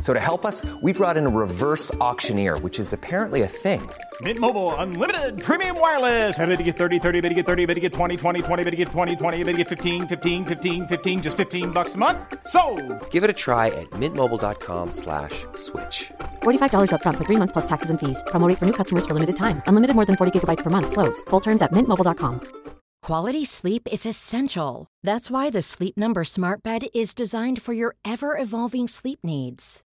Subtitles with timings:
[0.00, 3.80] So to help us, we brought in a reverse auctioneer, which is apparently a thing.
[4.20, 6.38] Mint Mobile unlimited premium wireless.
[6.38, 8.64] Ready to get 30, 30, bit to get 30, bit to get 20, 20, 20,
[8.64, 11.94] bit to get 20, 20, bit to get 15, 15, 15, 15 just 15 bucks
[11.94, 12.18] a month.
[12.46, 12.60] So,
[13.10, 16.10] Give it a try at mintmobile.com slash switch.
[16.42, 18.22] $45 upfront for three months plus taxes and fees.
[18.26, 19.62] Promo for new customers for limited time.
[19.66, 20.92] Unlimited more than 40 gigabytes per month.
[20.92, 21.22] Slows.
[21.30, 22.40] Full terms at mintmobile.com.
[23.02, 24.86] Quality sleep is essential.
[25.02, 29.82] That's why the Sleep Number Smart Bed is designed for your ever evolving sleep needs.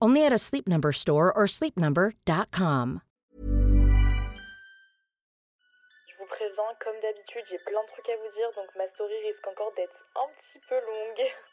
[0.00, 3.00] Only at a Sleep Number store or sleepnumber.com.
[6.06, 9.14] Je vous présente, comme d'habitude, j'ai plein de trucs à vous dire, donc ma story
[9.26, 11.26] risque encore d'être un petit peu longue.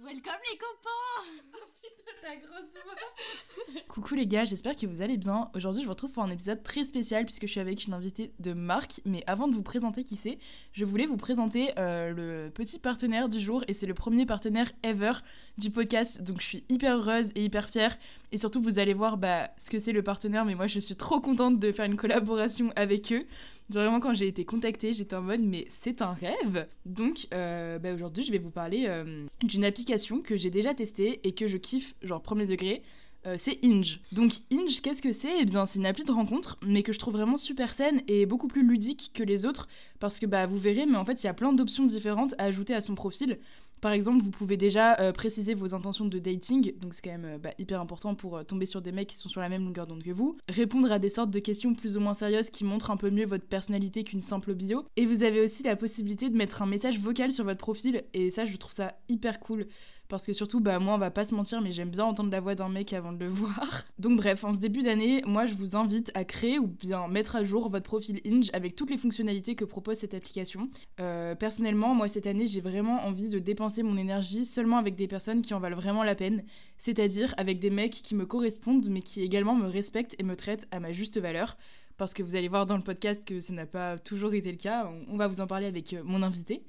[0.00, 5.50] Welcome les copains Putain, ta grosse voix Coucou les gars, j'espère que vous allez bien.
[5.56, 8.32] Aujourd'hui, je vous retrouve pour un épisode très spécial puisque je suis avec une invitée
[8.38, 9.00] de marque.
[9.04, 10.38] Mais avant de vous présenter qui c'est,
[10.72, 14.70] je voulais vous présenter euh, le petit partenaire du jour et c'est le premier partenaire
[14.84, 15.14] ever
[15.56, 16.22] du podcast.
[16.22, 17.98] Donc je suis hyper heureuse et hyper fière.
[18.30, 20.44] Et surtout, vous allez voir bah, ce que c'est le partenaire.
[20.44, 23.26] Mais moi, je suis trop contente de faire une collaboration avec eux.
[23.70, 26.66] Vraiment, quand j'ai été contactée, j'étais en mode, mais c'est un rêve.
[26.86, 31.20] Donc, euh, bah, aujourd'hui, je vais vous parler euh, d'une application que j'ai déjà testée
[31.24, 32.82] et que je kiffe, genre premier degré.
[33.26, 34.00] Euh, c'est Inge.
[34.12, 35.40] Donc Inge, qu'est-ce que c'est?
[35.40, 38.26] Eh bien, c'est une appli de rencontre, mais que je trouve vraiment super saine et
[38.26, 39.68] beaucoup plus ludique que les autres,
[39.98, 42.44] parce que bah vous verrez, mais en fait, il y a plein d'options différentes à
[42.44, 43.38] ajouter à son profil.
[43.80, 47.24] Par exemple, vous pouvez déjà euh, préciser vos intentions de dating, donc c'est quand même
[47.24, 49.64] euh, bah, hyper important pour euh, tomber sur des mecs qui sont sur la même
[49.64, 50.36] longueur d'onde que vous.
[50.48, 53.26] Répondre à des sortes de questions plus ou moins sérieuses qui montrent un peu mieux
[53.26, 54.84] votre personnalité qu'une simple bio.
[54.96, 58.30] Et vous avez aussi la possibilité de mettre un message vocal sur votre profil, et
[58.30, 59.66] ça, je trouve ça hyper cool.
[60.08, 62.40] Parce que surtout, bah moi, on va pas se mentir, mais j'aime bien entendre la
[62.40, 63.84] voix d'un mec avant de le voir.
[63.98, 67.36] Donc bref, en ce début d'année, moi, je vous invite à créer ou bien mettre
[67.36, 70.70] à jour votre profil Inge avec toutes les fonctionnalités que propose cette application.
[71.00, 75.08] Euh, personnellement, moi, cette année, j'ai vraiment envie de dépenser mon énergie seulement avec des
[75.08, 76.42] personnes qui en valent vraiment la peine.
[76.78, 80.66] C'est-à-dire avec des mecs qui me correspondent, mais qui également me respectent et me traitent
[80.70, 81.56] à ma juste valeur
[81.98, 84.56] parce que vous allez voir dans le podcast que ça n'a pas toujours été le
[84.56, 84.90] cas.
[85.08, 86.62] On, va vous en parler avec euh, mon invité.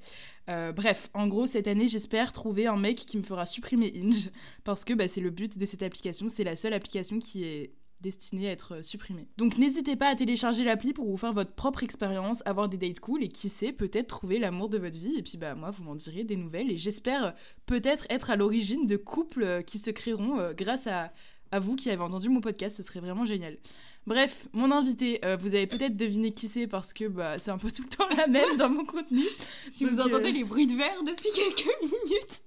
[0.48, 4.30] Euh, bref, en gros, cette année, j'espère trouver un mec qui me fera supprimer Inge,
[4.64, 6.28] parce que bah, c'est le but de cette application.
[6.28, 9.28] C'est la seule application qui est destinée à être supprimée.
[9.36, 12.98] Donc n'hésitez pas à télécharger l'appli pour vous faire votre propre expérience, avoir des dates
[12.98, 15.14] cool et qui sait, peut-être trouver l'amour de votre vie.
[15.16, 17.34] Et puis bah moi, vous m'en direz des nouvelles et j'espère
[17.66, 21.12] peut-être être à l'origine de couples euh, qui se créeront grâce à
[21.60, 22.78] vous qui avez entendu mon podcast.
[22.78, 23.58] Ce serait vraiment génial.
[24.06, 27.58] Bref, mon invité, euh, vous avez peut-être deviné qui c'est parce que bah, c'est un
[27.58, 29.24] peu tout le temps la même dans mon contenu.
[29.70, 32.42] Si vous entendez les bruits de verre depuis quelques minutes.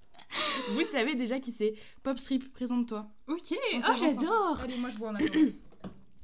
[0.72, 1.75] Vous savez déjà qui c'est.
[2.02, 3.08] Popstrip, présente-toi.
[3.28, 5.19] Ok, oh j'adore Allez, moi je bois un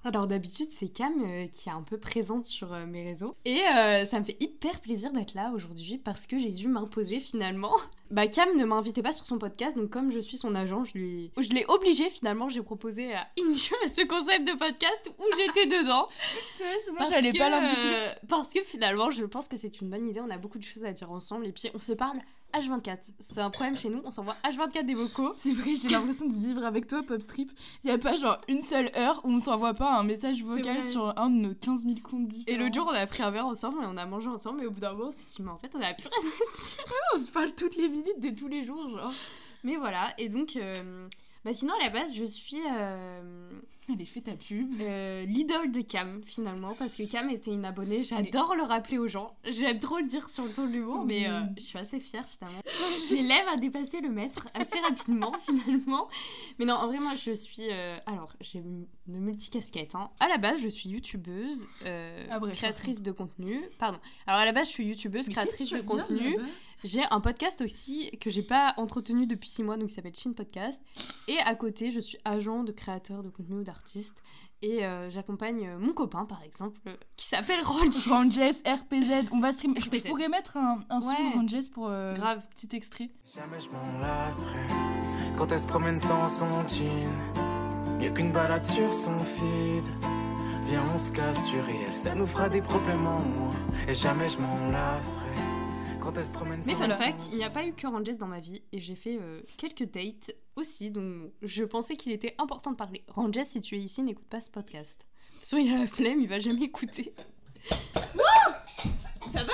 [0.05, 3.61] Alors d'habitude c'est Cam euh, qui est un peu présente sur euh, mes réseaux et
[3.75, 7.73] euh, ça me fait hyper plaisir d'être là aujourd'hui parce que j'ai dû m'imposer finalement.
[8.11, 10.97] Bah Cam ne m'invitait pas sur son podcast donc comme je suis son agent je
[10.97, 15.67] lui je l'ai obligé finalement j'ai proposé à Inge ce concept de podcast où j'étais
[15.67, 16.07] dedans.
[16.57, 18.15] C'est vrai sinon j'allais pas l'inviter.
[18.27, 20.85] parce que finalement je pense que c'est une bonne idée on a beaucoup de choses
[20.85, 22.17] à dire ensemble et puis on se parle
[22.53, 22.97] H24.
[23.19, 25.33] C'est un problème chez nous, on s'envoie H24 des vocaux.
[25.39, 27.51] C'est vrai, j'ai l'impression de vivre avec toi, Popstrip.
[27.83, 30.83] Il n'y a pas genre une seule heure où on s'envoie pas un message vocal
[30.83, 32.57] sur un de nos 15 000 comptes différents.
[32.57, 34.65] Et l'autre jour, on a pris un verre ensemble et on a mangé ensemble, mais
[34.65, 36.57] au bout d'un moment, on s'est dit, mais en fait, on a plus rien à
[36.57, 36.85] se dire.
[37.15, 39.13] on se parle toutes les minutes de tous les jours, genre.
[39.63, 41.07] Mais voilà, et donc, euh,
[41.45, 42.61] bah sinon, à la base, je suis.
[42.69, 43.49] Euh,
[43.97, 44.81] Elle fait ta pub.
[44.81, 48.03] Euh, l'idole de Cam finalement parce que Cam était une abonnée.
[48.03, 49.35] J'adore le rappeler aux gens.
[49.45, 52.27] J'aime trop le dire sur le ton de l'humour mais euh, je suis assez fière
[52.27, 52.61] finalement.
[53.07, 56.07] J'élève à dépasser le maître assez rapidement finalement.
[56.59, 60.11] Mais non en vrai moi je suis euh, alors j'ai une multicasquette hein.
[60.19, 61.67] à la base je suis youtubeuse
[62.29, 63.59] Ah, bref, créatrice de contenu.
[63.79, 63.97] Pardon.
[64.27, 66.37] Alors à la base je suis youtubeuse créatrice de contenu
[66.83, 70.33] j'ai un podcast aussi que j'ai pas entretenu depuis 6 mois, donc il s'appelle Chin
[70.33, 70.81] Podcast.
[71.27, 74.21] Et à côté, je suis agent de créateur de contenu ou d'artiste.
[74.61, 78.07] Et euh, j'accompagne euh, mon copain, par exemple, euh, qui s'appelle Ranges.
[78.07, 79.79] Ranges, RPZ, on va streamer.
[79.79, 81.15] Je pourrais mettre un, un son Ouais.
[81.31, 82.41] de Ranges pour euh, Grave.
[82.55, 83.09] petit extrait.
[83.33, 84.59] Jamais je m'en lasserai
[85.37, 87.09] quand elle se promène sans son jean.
[87.99, 89.85] Mieux qu'une balade sur son feed.
[90.65, 93.51] Viens, on se casse du réel, ça nous fera des problèmes en moins.
[93.87, 95.25] Et jamais je m'en lasserai
[96.09, 98.25] quand elle se promène Mais fun fact, il n'y a pas eu que Ranges dans
[98.25, 98.63] ma vie.
[98.71, 103.03] Et j'ai fait euh, quelques dates aussi, donc je pensais qu'il était important de parler.
[103.09, 105.01] Ranges, si tu es ici, n'écoute pas ce podcast.
[105.01, 107.13] De toute façon, il a la flemme, il va jamais écouter.
[109.31, 109.53] Ça va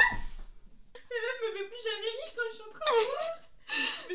[1.50, 2.86] me fais plus jamais rire quand je suis en train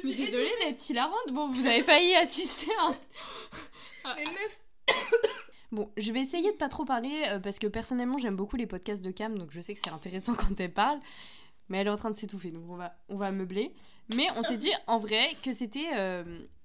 [0.05, 1.33] Mais désolée d'être hilarante.
[1.33, 2.73] Bon, vous avez failli assister
[4.05, 4.17] à un...
[5.73, 8.67] Bon, je vais essayer de pas trop parler euh, parce que personnellement j'aime beaucoup les
[8.67, 10.99] podcasts de Cam, donc je sais que c'est intéressant quand elle parle.
[11.71, 13.73] Mais elle est en train de s'étouffer, donc on va, on va meubler.
[14.15, 15.89] Mais on s'est dit en vrai que c'était.
[15.97, 16.25] euh,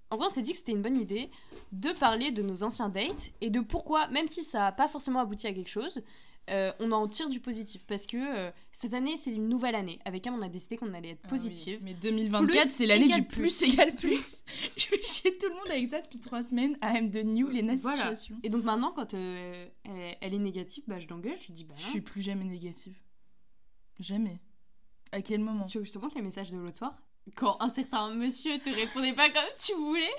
[0.10, 1.30] En vrai, on s'est dit que c'était une bonne idée
[1.72, 5.20] de parler de nos anciens dates et de pourquoi, même si ça n'a pas forcément
[5.20, 6.02] abouti à quelque chose,
[6.52, 7.84] euh, on en tire du positif.
[7.88, 10.00] Parce que euh, cette année, c'est une nouvelle année.
[10.06, 11.80] Avec Cam, on a décidé qu'on allait être positive.
[11.84, 13.74] Mais 2024, Plus c'est l'année du plus, plus.
[13.74, 14.44] égale plus.
[14.78, 16.74] je vais chier tout le monde avec ça depuis trois semaines.
[16.84, 17.98] I am the new Lena Voilà.
[18.16, 18.36] situation.
[18.44, 19.68] Et donc maintenant, quand euh,
[20.22, 21.76] elle, est négative, bah, je l'engueule, je lui dis bah.
[21.78, 22.96] Je suis plus jamais négative.
[24.00, 24.40] Jamais.
[25.12, 26.98] À quel moment Tu veux que je te montre les messages de l'autre soir
[27.36, 30.10] Quand un certain monsieur te répondait pas comme tu voulais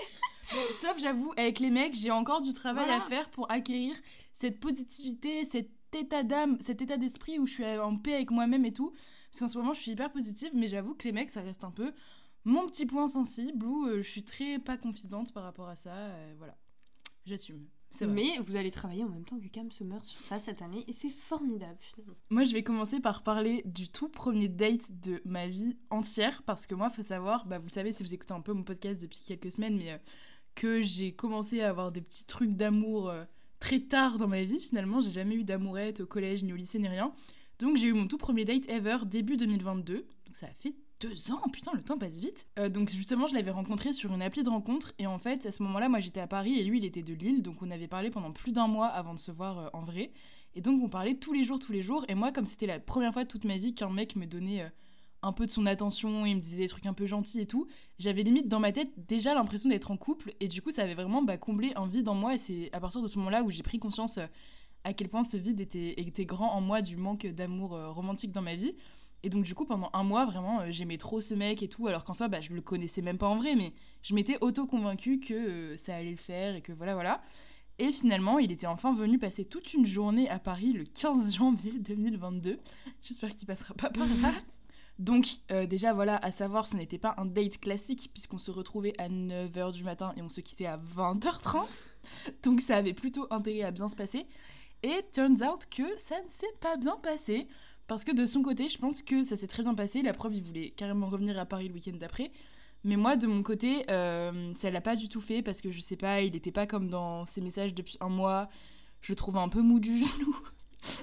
[0.52, 3.04] Bon, Sauf, j'avoue, avec les mecs, j'ai encore du travail Voilà.
[3.04, 3.96] à faire pour acquérir
[4.32, 8.64] cette positivité, cet état d'âme, cet état d'esprit où je suis en paix avec moi-même
[8.64, 8.92] et tout.
[9.30, 11.64] Parce qu'en ce moment, je suis hyper positive, mais j'avoue que les mecs, ça reste
[11.64, 11.92] un peu
[12.44, 15.92] mon petit point sensible où euh, je suis très pas confidente par rapport à ça.
[15.92, 16.56] euh, voilà.
[17.24, 17.66] J'assume.
[18.04, 20.92] Mais vous allez travailler en même temps que Cam meurt sur ça cette année et
[20.92, 22.14] c'est formidable finalement.
[22.30, 26.66] Moi, je vais commencer par parler du tout premier date de ma vie entière parce
[26.66, 29.20] que moi, faut savoir, bah, vous savez, si vous écoutez un peu mon podcast depuis
[29.26, 29.98] quelques semaines, mais euh,
[30.54, 33.24] que j'ai commencé à avoir des petits trucs d'amour euh,
[33.60, 34.60] très tard dans ma vie.
[34.60, 37.12] Finalement, j'ai jamais eu d'amourette au collège, ni au lycée, ni rien.
[37.58, 39.94] Donc, j'ai eu mon tout premier date ever début 2022.
[39.94, 40.06] Donc,
[40.36, 42.46] ça a fait deux ans, putain, le temps passe vite.
[42.58, 44.94] Euh, donc, justement, je l'avais rencontré sur une appli de rencontre.
[44.98, 47.12] Et en fait, à ce moment-là, moi, j'étais à Paris et lui, il était de
[47.12, 47.42] Lille.
[47.42, 50.12] Donc, on avait parlé pendant plus d'un mois avant de se voir euh, en vrai.
[50.54, 52.04] Et donc, on parlait tous les jours, tous les jours.
[52.08, 54.62] Et moi, comme c'était la première fois de toute ma vie qu'un mec me donnait
[54.62, 54.68] euh,
[55.22, 57.66] un peu de son attention, il me disait des trucs un peu gentils et tout,
[57.98, 60.32] j'avais limite dans ma tête déjà l'impression d'être en couple.
[60.40, 62.34] Et du coup, ça avait vraiment bah, comblé un vide en moi.
[62.34, 64.18] Et c'est à partir de ce moment-là où j'ai pris conscience
[64.84, 68.54] à quel point ce vide était, grand en moi du manque d'amour romantique dans ma
[68.54, 68.74] vie.
[69.22, 71.86] Et donc, du coup, pendant un mois, vraiment, euh, j'aimais trop ce mec et tout,
[71.86, 73.72] alors qu'en soi, bah, je le connaissais même pas en vrai, mais
[74.02, 77.22] je m'étais auto-convaincue que euh, ça allait le faire et que voilà, voilà.
[77.78, 81.72] Et finalement, il était enfin venu passer toute une journée à Paris le 15 janvier
[81.80, 82.58] 2022.
[83.02, 84.32] J'espère qu'il passera pas par là.
[84.98, 88.94] Donc, euh, déjà, voilà, à savoir, ce n'était pas un date classique, puisqu'on se retrouvait
[88.96, 91.66] à 9h du matin et on se quittait à 20h30.
[92.42, 94.26] Donc, ça avait plutôt intérêt à bien se passer.
[94.82, 97.46] Et turns out que ça ne s'est pas bien passé.
[97.86, 100.02] Parce que de son côté, je pense que ça s'est très bien passé.
[100.02, 102.32] La preuve, il voulait carrément revenir à Paris le week-end d'après.
[102.84, 105.80] Mais moi, de mon côté, euh, ça l'a pas du tout fait parce que je
[105.80, 108.48] sais pas, il était pas comme dans ses messages depuis un mois.
[109.00, 110.36] Je le trouvais un peu mou du genou,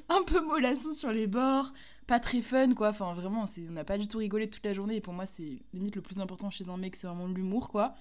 [0.10, 1.74] un peu mollasson sur les bords,
[2.08, 2.90] pas très fun quoi.
[2.90, 4.98] Enfin, vraiment, on n'a pas du tout rigolé toute la journée.
[4.98, 7.96] Et pour moi, c'est limite le plus important chez un mec, c'est vraiment l'humour quoi.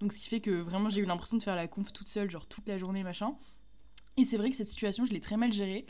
[0.00, 2.30] Donc, ce qui fait que vraiment, j'ai eu l'impression de faire la conf toute seule,
[2.30, 3.34] genre toute la journée, machin.
[4.16, 5.86] Et c'est vrai que cette situation, je l'ai très mal gérée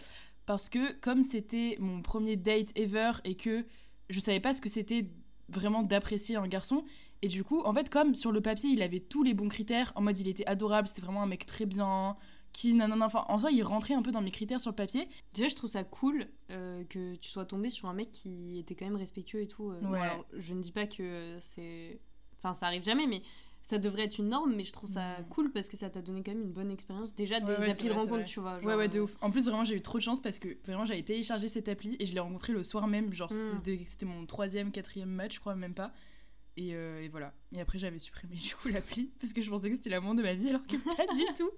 [0.53, 3.65] parce que comme c'était mon premier date ever et que
[4.11, 5.07] je savais pas ce que c'était
[5.49, 6.85] vraiment d'apprécier un garçon
[7.23, 9.93] et du coup en fait comme sur le papier il avait tous les bons critères
[9.97, 12.17] en mode il était adorable c'était vraiment un mec très bien
[12.53, 15.09] qui nanana enfin en soi il rentrait un peu dans mes critères sur le papier
[15.33, 18.75] Déjà, je trouve ça cool euh, que tu sois tombé sur un mec qui était
[18.75, 19.71] quand même respectueux et tout.
[19.71, 19.81] euh.
[19.81, 20.01] Bon, Ouais.
[20.01, 21.99] alors, je ne dis pas que c'est.
[22.37, 23.23] Enfin, ça arrive jamais, mais
[23.63, 24.55] ça devrait être une norme.
[24.55, 25.25] Mais je trouve ça Mm.
[25.31, 27.15] cool parce que ça t'a donné quand même une bonne expérience.
[27.15, 28.57] Déjà, des Ouais, ouais, c'est applis de vrai, rencontre, tu vois.
[28.57, 30.39] ouais genre, ouais de euh, ouf en plus vraiment j'ai eu trop de chance parce
[30.39, 33.61] que vraiment j'avais téléchargé cette appli et je l'ai rencontré le soir même genre Mm.
[33.87, 35.93] c'était mon troisième quatrième match je crois même pas
[36.57, 39.71] et, euh, et voilà et après j'avais supprimé du coup l'appli parce que je pensais
[39.71, 41.51] que c'était l'amour de ma vie alors que pas du tout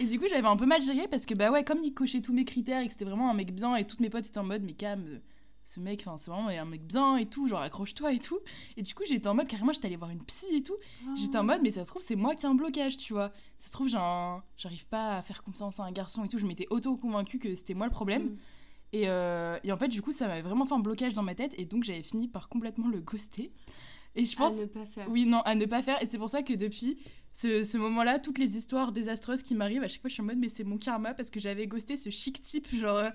[0.00, 2.20] et du coup j'avais un peu mal géré parce que bah ouais comme il cochait
[2.20, 4.38] tous mes critères et que c'était vraiment un mec bien et toutes mes potes étaient
[4.38, 5.18] en mode mais Cam euh,
[5.66, 8.38] ce mec, enfin, c'est vraiment un mec bien et tout, genre accroche-toi et tout.
[8.76, 10.76] Et du coup, j'étais en mode carrément, j'étais allée voir une psy et tout.
[11.16, 13.32] J'étais en mode, mais ça se trouve, c'est moi qui ai un blocage, tu vois.
[13.58, 16.38] Ça se trouve, j'arrive pas à faire confiance à un garçon et tout.
[16.38, 18.22] Je m'étais auto-convaincue que c'était moi le problème.
[18.22, 18.36] Mm.
[18.92, 21.34] Et, euh, et en fait, du coup, ça m'avait vraiment fait un blocage dans ma
[21.34, 21.52] tête.
[21.58, 23.50] Et donc, j'avais fini par complètement le ghoster.
[24.14, 24.52] Et je pense.
[24.52, 25.10] À ne pas faire.
[25.10, 26.00] Oui, non, à ne pas faire.
[26.00, 26.96] Et c'est pour ça que depuis
[27.38, 30.24] ce, ce moment-là, toutes les histoires désastreuses qui m'arrivent, à chaque fois, je suis en
[30.24, 32.96] mode, mais c'est mon karma parce que j'avais ghosté ce chic type, genre.
[32.96, 33.10] euh,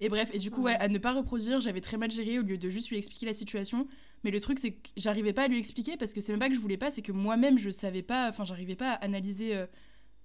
[0.00, 2.42] Et bref, et du coup, ouais, à ne pas reproduire, j'avais très mal géré au
[2.42, 3.86] lieu de juste lui expliquer la situation.
[4.24, 6.48] Mais le truc, c'est que j'arrivais pas à lui expliquer parce que c'est même pas
[6.48, 9.54] que je voulais pas, c'est que moi-même, je savais pas, enfin, j'arrivais pas à analyser
[9.54, 9.66] euh,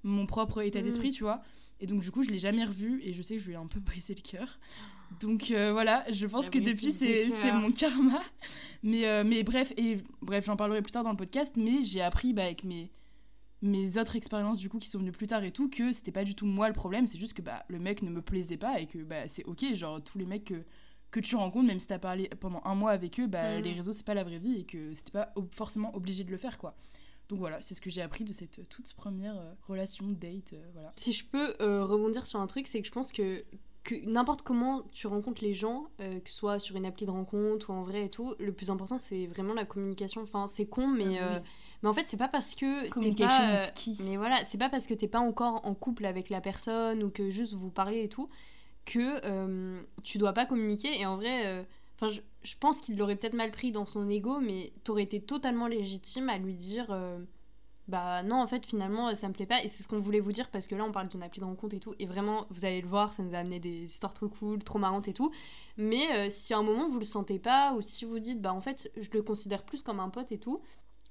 [0.03, 0.83] mon propre état Mm.
[0.83, 1.43] d'esprit, tu vois.
[1.79, 3.57] Et donc, du coup, je l'ai jamais revu et je sais que je lui ai
[3.57, 4.57] un peu brisé le cœur.
[5.21, 8.21] Donc euh, voilà, je pense que depuis, brisise de c'est mon karma.
[8.81, 12.33] Mais, mais bref, et bref, j'en parlerai plus tard dans le podcast, mais j'ai appris
[12.33, 12.89] bah, avec mes,
[13.67, 16.23] mes autres expériences du coup qui sont venues plus tard et tout que c'était pas
[16.23, 18.79] du tout moi le problème, c'est juste que bah, le mec ne me plaisait pas
[18.79, 20.63] et que bah, c'est ok, genre tous les mecs que,
[21.11, 23.63] que tu rencontres, même si t'as parlé pendant un mois avec eux, bah, Mhm.
[23.63, 26.31] les réseaux c'est pas la vraie vie et que c'était pas ob- forcément obligé de
[26.31, 26.75] le faire quoi.
[27.27, 30.69] Donc voilà, c'est ce que j'ai appris de cette toute première euh, relation, date, euh,
[30.73, 30.93] voilà.
[30.95, 33.43] Si je peux euh, rebondir sur un truc, c'est que je pense que,
[33.85, 37.11] que n'importe comment tu rencontres les gens, euh, que ce soit sur une appli de
[37.11, 40.21] rencontre ou en vrai et tout, le plus important c'est vraiment la communication.
[40.23, 41.17] Enfin, c'est con, mais, Ah oui.
[41.21, 41.39] euh,
[41.83, 42.89] mais en fait, c'est pas parce que.
[42.89, 44.03] Communication pas, is key.
[44.03, 47.09] Mais voilà, c'est pas parce que t'es pas encore en couple avec la personne ou
[47.09, 48.27] que juste vous parlez et tout
[48.85, 50.99] que euh, tu dois pas communiquer.
[50.99, 51.63] Et en vrai, euh,
[51.95, 55.19] enfin, je, je pense qu'il l'aurait peut-être mal pris dans son ego, mais t'aurais été
[55.21, 56.87] totalement légitime à lui dire.
[57.87, 59.63] Euh, bah non, en fait, finalement, ça me plaît pas.
[59.63, 61.45] Et c'est ce qu'on voulait vous dire parce que là, on parle d'une appli de
[61.45, 61.93] rencontre et tout.
[61.99, 64.79] Et vraiment, vous allez le voir, ça nous a amené des histoires trop cool, trop
[64.79, 65.31] marrantes et tout.
[65.77, 68.53] Mais euh, si à un moment vous le sentez pas, ou si vous dites, bah
[68.53, 70.61] en fait, je le considère plus comme un pote et tout,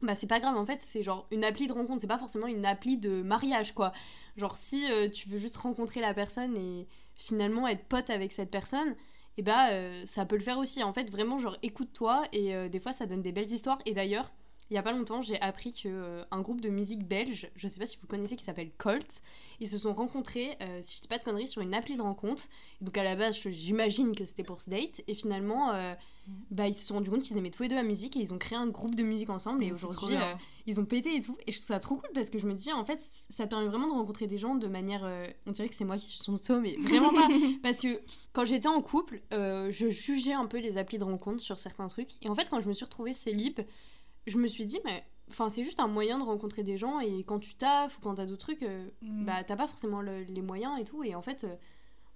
[0.02, 0.56] bah c'est pas grave.
[0.56, 3.72] En fait, c'est genre une appli de rencontre, c'est pas forcément une appli de mariage,
[3.74, 3.92] quoi.
[4.36, 8.50] Genre, si euh, tu veux juste rencontrer la personne et finalement être pote avec cette
[8.50, 8.96] personne,
[9.36, 10.82] et bah euh, ça peut le faire aussi.
[10.82, 13.78] En fait, vraiment, genre, écoute-toi et euh, des fois, ça donne des belles histoires.
[13.86, 14.32] Et d'ailleurs,
[14.70, 17.68] il y a pas longtemps, j'ai appris que euh, un groupe de musique belge, je
[17.68, 19.20] sais pas si vous connaissez, qui s'appelle Colt,
[19.60, 22.02] ils se sont rencontrés, euh, si je dis pas de conneries, sur une appli de
[22.02, 22.44] rencontre.
[22.80, 25.02] Donc à la base, j'imagine que c'était pour ce date.
[25.06, 25.94] Et finalement, euh,
[26.50, 28.32] bah, ils se sont rendus compte qu'ils aimaient tous les deux la musique et ils
[28.32, 29.62] ont créé un groupe de musique ensemble.
[29.64, 30.16] Et aujourd'hui,
[30.66, 31.36] ils ont pété et tout.
[31.46, 33.66] Et je trouve ça trop cool parce que je me dis, en fait, ça permet
[33.66, 35.06] vraiment de rencontrer des gens de manière.
[35.46, 37.28] on dirait que c'est moi qui suis son saut, mais vraiment pas.
[37.62, 38.00] Parce que
[38.32, 42.12] quand j'étais en couple, je jugeais un peu les applis de rencontre sur certains trucs.
[42.22, 43.60] Et en fait, quand je me suis retrouvée célib,
[44.26, 45.04] je me suis dit, mais.
[45.30, 48.14] Enfin, c'est juste un moyen de rencontrer des gens et quand tu taffes ou quand
[48.16, 49.24] t'as d'autres trucs, euh, Mm.
[49.24, 51.02] bah t'as pas forcément le- les moyens et tout.
[51.02, 51.56] Et en fait, euh,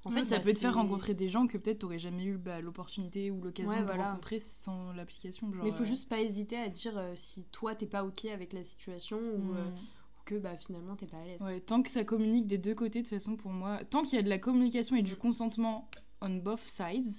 [0.05, 2.37] en fait ça bah, peut te faire rencontrer des gens que peut-être t'aurais jamais eu
[2.37, 4.11] bah, l'opportunité ou l'occasion Ouais, de voilà.
[4.11, 5.50] rencontrer sans l'application.
[5.55, 8.53] genre, Mais faut euh, juste pas hésiter à dire si toi t'es pas ok avec
[8.53, 9.57] la situation ou, mm.
[9.57, 11.41] ou que bah finalement t'es pas à l'aise.
[11.41, 14.17] Ouais, tant que ça communique des deux côtés, de toute façon, pour moi, tant qu'il
[14.17, 17.11] y a de la communication et du consentement on both sides,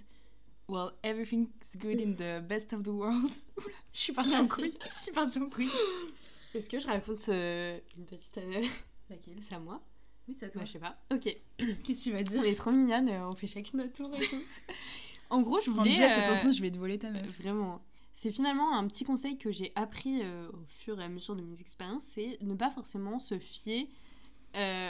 [0.69, 3.45] well, everything's good in the best of the worlds.
[3.57, 4.73] Oula, je suis partie en couille.
[4.93, 5.69] Je suis partie en couille.
[6.53, 8.37] Est-ce que je raconte euh, une petite.
[8.37, 8.63] euh,
[9.09, 9.37] Laquelle?
[9.41, 9.81] C'est à moi?
[10.27, 10.61] Oui, c'est à toi.
[10.61, 10.97] Ouais, je sais pas.
[11.11, 11.23] Ok.
[11.83, 12.41] Qu'est-ce que tu vas dire?
[12.41, 14.41] On est trop mignonnes, euh, on fait chacune notre tour et tout.
[15.29, 15.89] en gros, je voulais.
[15.89, 17.25] déjà, euh, attention, je vais te voler ta meuf.
[17.41, 17.81] Vraiment.
[18.13, 21.41] C'est finalement un petit conseil que j'ai appris euh, au fur et à mesure de
[21.41, 23.87] mes expériences, c'est ne pas forcément se fier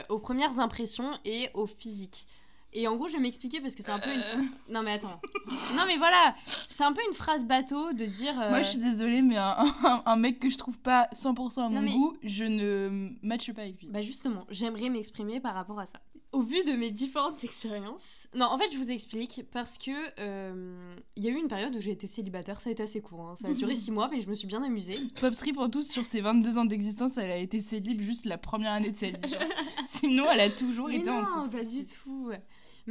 [0.09, 2.25] aux premières impressions et au physique.
[2.73, 4.19] Et en gros, je vais m'expliquer parce que c'est un peu une.
[4.19, 4.43] Euh.
[4.69, 5.19] Non mais attends.
[5.75, 6.35] non mais voilà,
[6.69, 8.39] c'est un peu une phrase bateau de dire.
[8.39, 11.61] euh, Moi, je suis désolée, mais un, un- un mec que je trouve pas 100%
[11.61, 13.89] à mon Non, mais- goût, je ne matche pas avec lui.
[13.89, 15.99] Bah justement, j'aimerais m'exprimer par rapport à ça.
[16.31, 18.27] Au vu de mes différentes expériences...
[18.35, 21.75] Non, en fait, je vous explique parce que euh, il y a eu une période
[21.75, 23.35] où j'ai été célibataire, ça a été assez court, hein.
[23.35, 24.95] ça a duré 6 mois, mais je me suis bien amusée.
[25.19, 28.73] Popstri, pour tous, sur ses 22 ans d'existence, elle a été célib juste la première
[28.73, 29.35] année de sa vie.
[29.88, 31.57] Sinon, elle a toujours Mais été en non, couple.
[31.57, 32.31] pas du tout.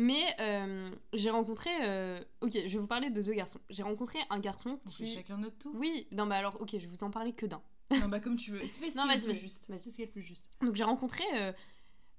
[0.00, 1.71] Mais euh, j'ai rencontré...
[1.83, 3.59] euh, Ok, je vais vous parler de deux garçons.
[3.69, 5.11] J'ai rencontré un garçon qui...
[5.11, 5.73] chacun notre tour.
[5.75, 7.61] Oui, non bah alors, ok, je vais vous en parler que d'un.
[7.90, 8.61] Non, bah comme tu veux.
[8.69, 9.49] C'est Non, vas-y, vas-y.
[9.49, 10.49] C'est ce qui est le plus juste.
[10.62, 11.25] Donc j'ai rencontré,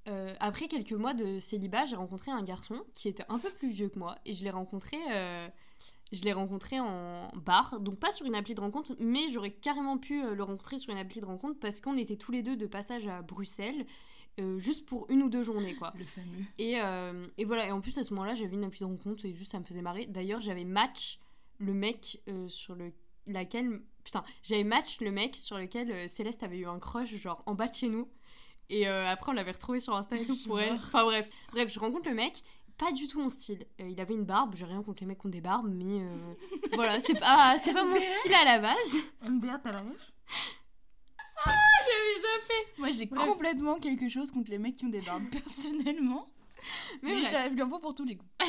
[0.10, 3.70] euh, après quelques mois de célibat, j'ai rencontré un garçon qui était un peu plus
[3.70, 4.98] vieux que moi et je l'ai rencontré,
[6.12, 9.98] je l'ai rencontré en bar, donc pas sur une appli de rencontre, mais j'aurais carrément
[9.98, 12.66] pu le rencontrer sur une appli de rencontre parce qu'on était tous les deux de
[12.66, 13.86] passage à Bruxelles,
[14.40, 15.94] euh, juste pour une ou deux journées quoi.
[15.98, 16.44] Le fameux.
[16.58, 19.26] Et, euh, et voilà, et en plus à ce moment-là, j'avais une appli de rencontre
[19.26, 20.06] et juste ça me faisait marrer.
[20.08, 21.20] D'ailleurs, j'avais match
[21.58, 22.94] le mec euh, sur le
[23.28, 27.54] laquelle putain, j'avais match le mec sur lequel Céleste avait eu un crush genre en
[27.54, 28.08] bas de chez nous.
[28.72, 30.74] Et après on l'avait retrouvé sur Insta et tout pour elle.
[30.74, 32.44] Enfin bref, bref, je rencontre le mec,
[32.80, 33.68] pas du tout mon style.
[33.82, 36.02] Euh, il avait une barbe, j'ai rien contre les mecs qui ont des barbes, mais
[36.02, 36.34] euh,
[36.74, 38.98] voilà, c'est pas c'est pas mon style à la base.
[39.22, 40.12] MDR, t'as la ref?
[41.46, 42.54] J'avais zappé.
[42.78, 43.28] Moi, j'ai Bref.
[43.28, 46.28] complètement quelque chose contre les mecs qui ont des barbes, personnellement.
[47.02, 48.26] Mais Mais j'arrive, faut pour tous les goûts.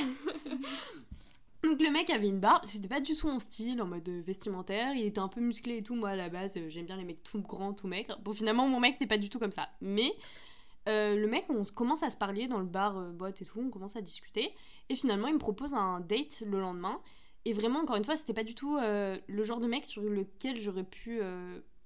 [1.62, 4.22] Donc le mec avait une barbe, c'était pas du tout mon style en mode euh,
[4.24, 5.94] vestimentaire, il était un peu musclé et tout.
[5.94, 8.18] Moi à la base, euh, j'aime bien les mecs tout grands, tout maigres.
[8.24, 9.68] Bon, finalement, mon mec n'est pas du tout comme ça.
[9.82, 10.10] Mais
[10.88, 13.60] euh, le mec, on commence à se parler dans le bar, euh, boîte et tout,
[13.60, 14.50] on commence à discuter.
[14.88, 17.00] Et finalement, il me propose un date le lendemain.
[17.44, 20.02] Et vraiment, encore une fois, c'était pas du tout euh, le genre de mec sur
[20.02, 21.20] lequel j'aurais pu,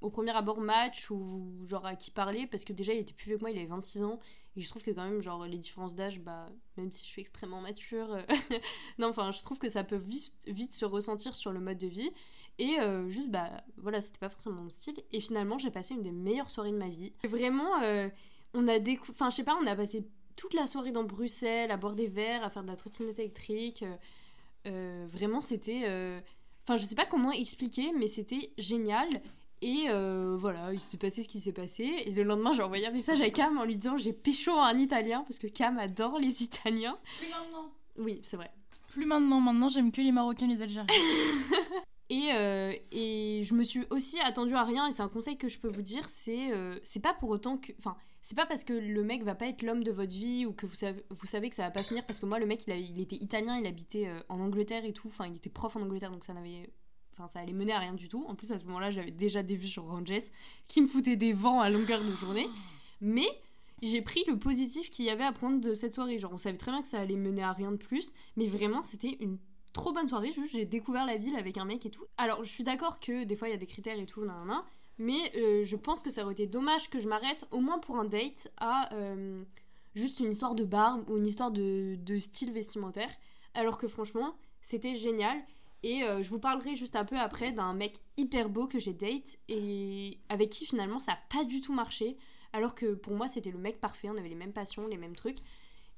[0.04, 2.46] au premier abord, match ou genre à qui parler.
[2.46, 4.20] Parce que déjà, il était plus vieux que moi, il avait 26 ans.
[4.56, 6.46] Et je trouve que quand même, genre, les différences d'âge, bah,
[6.76, 8.22] même si je suis extrêmement mature, euh,
[8.98, 11.86] non, enfin, je trouve que ça peut vite, vite se ressentir sur le mode de
[11.86, 12.10] vie.
[12.58, 15.02] Et euh, juste, bah, voilà, c'était pas forcément mon style.
[15.12, 17.12] Et finalement, j'ai passé une des meilleures soirées de ma vie.
[17.24, 18.08] Vraiment, euh,
[18.52, 19.10] on a décou...
[19.10, 20.06] Enfin, je sais pas, on a passé
[20.36, 23.84] toute la soirée dans Bruxelles, à boire des verres, à faire de la trottinette électrique.
[24.64, 26.22] Vraiment, c'était...
[26.66, 29.20] Enfin, je sais pas comment expliquer, mais c'était génial.
[29.66, 31.84] Et euh, voilà, il s'est passé ce qui s'est passé.
[32.04, 34.76] Et le lendemain, j'ai envoyé un message à Cam en lui disant j'ai pécho un
[34.76, 36.98] italien, parce que Cam adore les Italiens.
[37.18, 37.70] Plus maintenant.
[37.96, 38.50] Oui, c'est vrai.
[38.88, 40.86] Plus maintenant, maintenant j'aime que les Marocains les Algériens.
[42.10, 45.48] Et, euh, et je me suis aussi attendue à rien, et c'est un conseil que
[45.48, 47.72] je peux vous dire, c'est euh, c'est pas pour autant que...
[47.78, 50.52] Enfin, c'est pas parce que le mec va pas être l'homme de votre vie, ou
[50.52, 52.64] que vous savez, vous savez que ça va pas finir, parce que moi, le mec,
[52.66, 55.74] il, a- il était italien, il habitait en Angleterre et tout, enfin, il était prof
[55.76, 56.70] en Angleterre, donc ça n'avait...
[57.16, 58.24] Enfin, ça allait mener à rien du tout.
[58.28, 60.30] En plus, à ce moment-là, j'avais déjà des vues sur Ranges
[60.66, 62.48] qui me foutaient des vents à longueur de journée.
[63.00, 63.26] Mais
[63.82, 66.18] j'ai pris le positif qu'il y avait à prendre de cette soirée.
[66.18, 68.82] Genre, on savait très bien que ça allait mener à rien de plus, mais vraiment,
[68.82, 69.38] c'était une
[69.72, 70.32] trop bonne soirée.
[70.32, 72.04] Juste, j'ai découvert la ville avec un mec et tout.
[72.16, 74.62] Alors, je suis d'accord que des fois, il y a des critères et tout, nan,
[74.98, 77.96] mais euh, je pense que ça aurait été dommage que je m'arrête au moins pour
[77.96, 79.42] un date à euh,
[79.94, 83.10] juste une histoire de barbe ou une histoire de style vestimentaire.
[83.54, 85.36] Alors que franchement, c'était génial.
[85.84, 88.94] Et euh, je vous parlerai juste un peu après d'un mec hyper beau que j'ai
[88.94, 92.16] date et avec qui finalement ça n'a pas du tout marché.
[92.54, 95.14] Alors que pour moi, c'était le mec parfait, on avait les mêmes passions, les mêmes
[95.14, 95.40] trucs.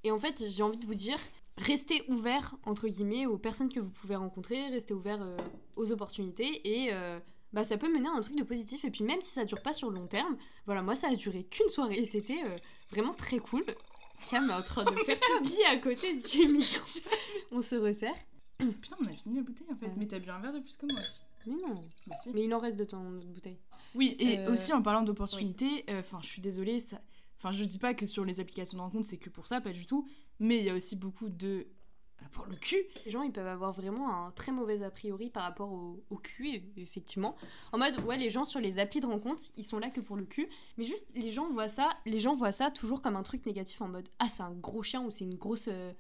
[0.03, 1.19] Et en fait, j'ai envie de vous dire,
[1.57, 5.37] restez ouvert, entre guillemets, aux personnes que vous pouvez rencontrer, restez ouvert euh,
[5.77, 7.21] aux opportunités et euh,
[7.53, 8.85] bah, ça peut mener à un truc de positif.
[8.85, 11.15] Et puis même si ça dure pas sur le long terme, voilà, moi ça a
[11.15, 12.43] duré qu'une soirée et c'était
[12.91, 13.65] vraiment très cool.
[14.31, 16.85] Cam est en train de faire pipi à côté du micro.
[17.53, 18.17] On se resserre.
[18.81, 19.87] Putain, on a fini la bouteille en fait.
[19.87, 19.95] Ouais.
[19.97, 21.21] Mais t'as bu un verre de plus que moi aussi.
[21.47, 21.81] Mais non.
[22.07, 22.31] Bah si.
[22.33, 23.59] Mais il en reste de ton autre bouteille.
[23.95, 27.01] Oui, et Euh, aussi en parlant d'opportunités, enfin, je suis désolée, ça...
[27.39, 29.73] enfin, je dis pas que sur les applications de rencontre c'est que pour ça, pas
[29.73, 30.09] du tout,
[30.41, 31.67] mais il y a aussi beaucoup de.
[32.21, 32.83] bah, pour le cul.
[33.05, 36.17] Les gens, ils peuvent avoir vraiment un très mauvais a priori par rapport au, au
[36.17, 37.37] cul, effectivement.
[37.73, 40.17] En mode, ouais, les gens sur les applis de rencontre, ils sont là que pour
[40.17, 40.49] le cul.
[40.79, 43.81] Mais juste, les gens voient ça, les gens voient ça toujours comme un truc négatif
[43.81, 45.93] en mode, ah, c'est un gros chien ou c'est une grosse euh,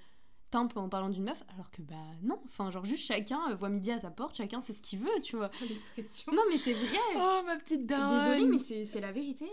[0.51, 1.43] timpe en parlant d'une meuf.
[1.55, 2.41] Alors que, bah, non.
[2.47, 5.21] Enfin, genre, juste chacun euh, voit midi à sa porte, chacun fait ce qu'il veut,
[5.23, 5.51] tu vois.
[5.69, 6.33] L'expression.
[6.33, 6.99] Non, mais c'est vrai.
[7.17, 8.35] Oh, ma petite dame.
[8.39, 9.47] Désolée, mais c'est la vérité.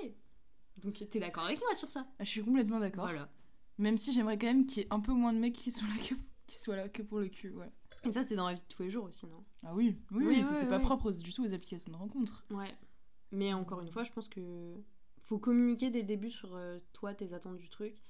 [0.77, 2.06] Donc, t'es d'accord avec moi sur ça?
[2.19, 3.06] Ah, Je suis complètement d'accord.
[3.06, 3.29] Voilà.
[3.77, 5.86] Même si j'aimerais quand même qu'il y ait un peu moins de mecs qui sont
[5.86, 6.13] là que,
[6.47, 7.71] qui soient là que pour le cul, ouais.
[8.06, 9.43] Et ça, c'est dans la vie de tous les jours aussi, non?
[9.63, 12.43] Ah oui, oui, Oui, oui, c'est pas propre du tout aux applications de rencontre.
[12.51, 12.75] Ouais.
[13.32, 14.75] Mais encore une fois, je pense que
[15.21, 18.03] faut communiquer dès le début sur euh, toi, tes attentes du truc.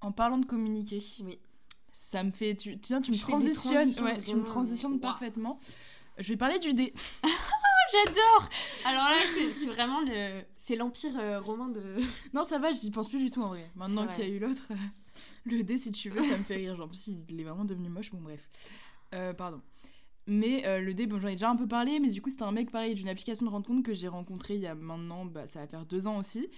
[0.00, 1.38] En parlant de communiquer, Oui.
[1.92, 2.54] Ça me fait.
[2.54, 5.58] Tu, tiens, tu me Je transitionnes, ouais, tu me transitionnes parfaitement.
[6.18, 6.92] Je vais parler du dé.
[7.92, 8.48] J'adore
[8.84, 10.42] Alors là, c'est vraiment le...
[10.56, 11.80] C'est l'empire euh, romain de...
[12.34, 13.68] Non, ça va, j'y pense plus du tout en vrai.
[13.74, 14.74] Maintenant qu'il y a eu l'autre, euh,
[15.44, 16.76] le dé, si tu veux, ça me fait rire.
[16.76, 18.10] Genre, en plus, il est vraiment devenu moche.
[18.10, 18.48] Bon, bref.
[19.14, 19.60] Euh, pardon.
[20.26, 22.44] Mais euh, le dé, bon, j'en ai déjà un peu parlé, mais du coup, c'était
[22.44, 25.46] un mec pareil d'une application de rencontre que j'ai rencontré il y a maintenant, bah,
[25.46, 26.48] ça va faire deux ans aussi.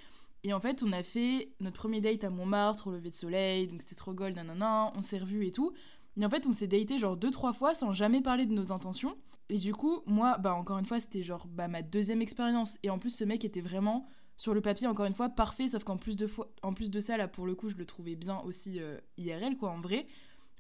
[0.45, 3.69] Et en fait, on a fait notre premier date à Montmartre au lever de soleil,
[3.69, 5.73] donc c'était trop gold, nanana, on s'est revus et tout.
[6.21, 8.73] Et en fait, on s'est daté genre deux, trois fois sans jamais parler de nos
[8.73, 9.17] intentions.
[9.49, 12.77] Et du coup, moi, bah encore une fois, c'était genre bah, ma deuxième expérience.
[12.83, 15.85] Et en plus, ce mec était vraiment sur le papier, encore une fois, parfait, sauf
[15.85, 16.29] qu'en plus de,
[16.75, 19.71] plus de ça, là, pour le coup, je le trouvais bien aussi euh, IRL, quoi,
[19.71, 20.07] en vrai,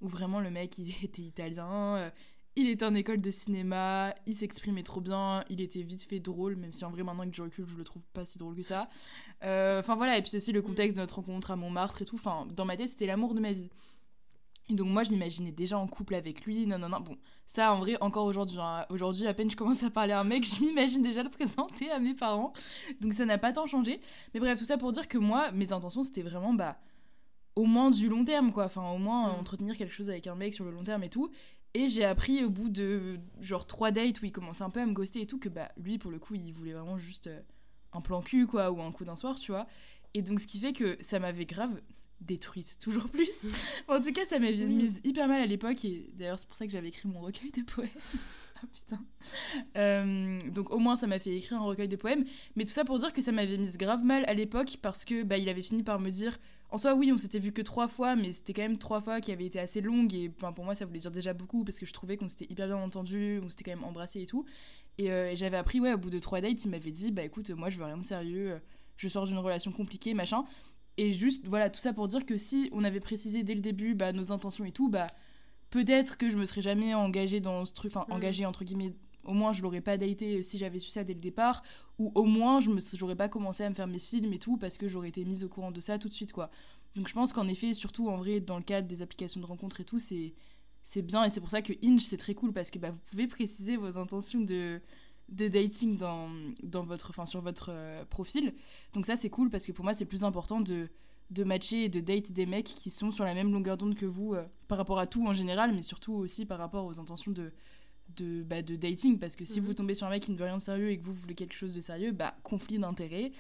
[0.00, 2.10] où vraiment le mec, il était italien, euh,
[2.56, 6.56] il était en école de cinéma, il s'exprimait trop bien, il était vite fait drôle,
[6.56, 8.62] même si en vrai, maintenant que je recule, je le trouve pas si drôle que
[8.62, 8.88] ça.
[9.44, 12.16] Euh, Enfin voilà, et puis aussi le contexte de notre rencontre à Montmartre et tout,
[12.16, 13.70] enfin, dans ma tête, c'était l'amour de ma vie.
[14.68, 17.72] Et donc moi, je m'imaginais déjà en couple avec lui, non, non, non, bon, ça,
[17.74, 20.44] en vrai, encore aujourd'hui, hein, aujourd'hui, à peine je commence à parler à un mec,
[20.46, 22.52] je m'imagine déjà le présenter à mes parents.
[23.00, 24.00] Donc ça n'a pas tant changé.
[24.34, 26.78] Mais bref, tout ça pour dire que moi, mes intentions, c'était vraiment, bah,
[27.56, 28.64] au moins du long terme, quoi.
[28.66, 29.40] Enfin, au moins euh, Mm.
[29.40, 31.30] entretenir quelque chose avec un mec sur le long terme et tout.
[31.74, 34.87] Et j'ai appris au bout de, genre, trois dates où il commençait un peu à
[34.87, 37.40] me ghoster et tout, que, bah, lui, pour le coup, il voulait vraiment juste euh,
[37.92, 39.66] un plan cul, quoi, ou un coup d'un soir, tu vois.
[40.14, 41.80] Et donc, ce qui fait que ça m'avait grave
[42.20, 43.46] détruite, toujours plus.
[43.88, 44.74] en tout cas, ça m'avait Oui.
[44.74, 47.50] mise hyper mal à l'époque, et d'ailleurs, c'est pour ça que j'avais écrit mon recueil
[47.52, 47.88] de poèmes.
[48.56, 49.04] ah putain.
[49.78, 52.24] Euh, donc, au moins, ça m'a fait écrire un recueil de poèmes.
[52.54, 55.22] Mais tout ça pour dire que ça m'avait mise grave mal à l'époque, parce que,
[55.22, 56.38] bah, il avait fini par me dire.
[56.72, 59.20] En soi, oui, on s'était vu que trois fois, mais c'était quand même trois fois
[59.20, 60.14] qui avaient été assez longues.
[60.14, 62.46] Et ben, pour moi, ça voulait dire déjà beaucoup parce que je trouvais qu'on s'était
[62.50, 64.44] hyper bien entendu, on s'était quand même embrassé et tout.
[64.98, 67.22] Et, euh, et j'avais appris, ouais, au bout de trois dates, il m'avait dit, bah
[67.22, 68.61] écoute, moi je veux rien de sérieux,
[68.96, 70.44] je sors d'une relation compliquée, machin.
[70.98, 73.94] Et juste, voilà, tout ça pour dire que si on avait précisé dès le début
[73.94, 75.08] bah, nos intentions et tout, bah
[75.70, 78.12] peut-être que je me serais jamais engagée dans ce truc, enfin Mm.
[78.16, 81.20] engagée entre guillemets, au moins je l'aurais pas daté si j'avais su ça dès le
[81.20, 81.62] départ,
[81.98, 84.78] ou au moins je j'aurais pas commencé à me faire mes films et tout parce
[84.78, 86.50] que j'aurais été mise au courant de ça tout de suite quoi.
[86.96, 89.80] Donc je pense qu'en effet, surtout en vrai dans le cadre des applications de rencontres
[89.80, 90.35] et tout, c'est
[90.85, 93.00] c'est bien et c'est pour ça que Inch c'est très cool parce que bah, vous
[93.06, 94.80] pouvez préciser vos intentions de
[95.28, 96.30] de dating dans,
[96.62, 98.54] dans votre, enfin, sur votre euh, profil.
[98.92, 100.90] Donc ça c'est cool parce que pour moi c'est plus important de,
[101.30, 104.04] de matcher et de date des mecs qui sont sur la même longueur d'onde que
[104.04, 107.32] vous euh, par rapport à tout en général, mais surtout aussi par rapport aux intentions
[107.32, 107.52] de,
[108.16, 109.18] de, bah, de dating.
[109.18, 109.66] Parce que si Mhm.
[109.66, 111.35] vous tombez sur un mec qui ne veut rien de sérieux et que vous voulez
[111.35, 113.33] quelque chose de sérieux, bah conflit d'intérêts,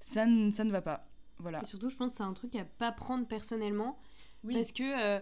[0.00, 1.06] ça, ne- ça ne va pas.
[1.38, 1.60] Voilà.
[1.62, 3.98] Et surtout, je pense que c'est un truc à pas prendre personnellement.
[4.44, 4.54] Oui.
[4.54, 5.20] Parce que euh,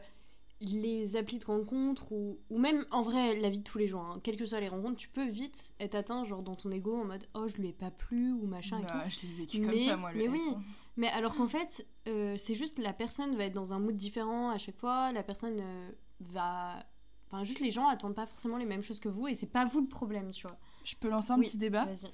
[0.60, 4.00] les applis de rencontres, ou, ou même en vrai, la vie de tous les jours,
[4.00, 6.96] hein, quelles que soient les rencontres, tu peux vite être atteint genre dans ton ego
[7.00, 9.10] en mode oh, je lui ai pas plu ou machin et Bah, tout.
[9.10, 10.40] je l'ai vécu comme Mais- ça, moi, le mais oui.
[10.56, 10.58] hein.
[10.96, 14.50] Mais alors qu'en fait, euh, c'est juste la personne va être dans un mood différent
[14.50, 16.84] à chaque fois, la personne euh, va.
[17.30, 19.64] Enfin, juste les gens attendent pas forcément les mêmes choses que vous et c'est pas
[19.66, 20.56] vous le problème, tu vois.
[20.84, 22.10] Je peux lancer un Oui, petit débat Vas-y.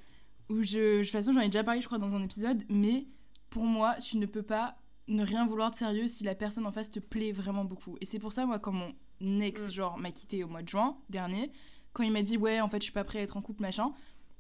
[0.51, 3.07] où je, de toute façon j'en ai déjà parlé je crois dans un épisode, mais
[3.51, 6.73] pour moi tu ne peux pas ne rien vouloir de sérieux si la personne en
[6.73, 7.97] face te plaît vraiment beaucoup.
[8.01, 9.71] Et c'est pour ça moi quand mon ex Mm.
[9.71, 11.53] genre m'a quitté au mois de juin dernier,
[11.93, 13.63] quand il m'a dit ouais en fait je suis pas prêt à être en couple
[13.63, 13.93] machin,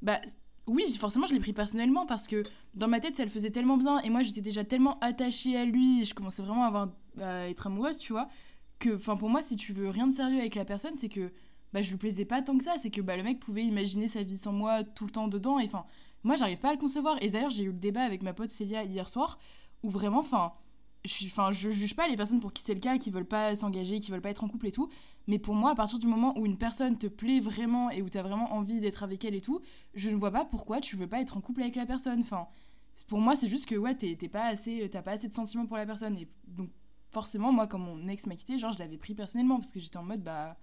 [0.03, 0.21] bah
[0.67, 2.43] oui forcément je l'ai pris personnellement parce que
[2.75, 5.65] dans ma tête ça le faisait tellement bien et moi j'étais déjà tellement attachée à
[5.67, 6.89] lui et je commençais vraiment à, avoir,
[7.21, 8.29] à être amoureuse tu vois
[8.95, 11.33] enfin pour moi si tu veux rien de sérieux avec la personne c'est que
[11.73, 14.09] bah je lui plaisais pas tant que ça c'est que bah le mec pouvait imaginer
[14.09, 15.85] sa vie sans moi tout le temps dedans et enfin
[16.25, 17.23] moi j'arrive pas à le concevoir.
[17.23, 19.39] Et d'ailleurs j'ai eu le débat avec ma pote Célia hier soir
[19.83, 20.53] où vraiment enfin
[21.05, 24.01] je je juge pas les personnes pour qui c'est le cas qui veulent pas s'engager
[24.01, 24.89] qui veulent pas être en couple et tout.
[25.27, 28.09] Mais pour moi à partir du moment où une personne te plaît vraiment et où
[28.09, 29.61] t'as vraiment envie d'être avec elle et tout
[29.95, 32.47] je ne vois pas pourquoi tu veux pas être en couple avec la personne enfin.
[33.09, 35.77] Pour moi c'est juste que ouais t'es pas assez t'as pas assez de sentiments pour
[35.77, 36.17] la personne.
[36.17, 36.71] Et donc
[37.15, 39.97] forcément moi quand mon ex m'a quitté genre je l'avais pris personnellement parce que j'étais
[39.97, 40.57] en mode bah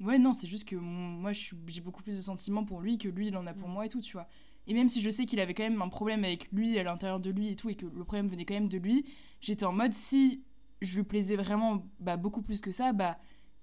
[0.00, 3.28] ouais non c'est juste que moi j'ai beaucoup plus de sentiments pour lui que lui
[3.28, 4.28] il en a pour moi et tout tu vois
[4.66, 7.20] et même si je sais qu'il avait quand même un problème avec lui à l'intérieur
[7.20, 9.04] de lui et tout et que le problème venait quand même de lui
[9.40, 10.42] j'étais en mode si
[10.82, 13.18] je lui plaisais vraiment bah, beaucoup plus que ça bah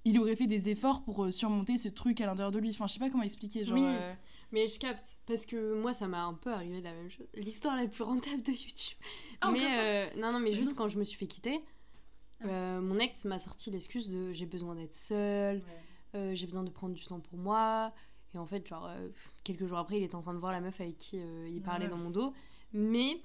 [0.07, 2.85] il aurait fait des efforts pour euh, surmonter ce truc à l'intérieur de lui enfin
[2.87, 3.83] je sais pas comment expliquer genre Oui.
[3.85, 4.13] euh,
[4.51, 7.25] Mais je capte, parce que moi ça m'a un peu arrivé la même chose.
[7.33, 8.97] L'histoire la plus rentable de YouTube.
[9.41, 11.59] Ah, mais euh, non, non, mais Bah juste quand je me suis fait quitter,
[12.43, 15.61] euh, mon ex m'a sorti l'excuse de j'ai besoin d'être seule,
[16.15, 17.93] euh, j'ai besoin de prendre du temps pour moi.
[18.33, 19.09] Et en fait, genre, euh,
[19.45, 21.85] quelques jours après, il était en train de voir la meuf avec qui il parlait
[21.85, 21.91] Ouais.
[21.91, 22.33] dans mon dos.
[22.73, 23.21] Mais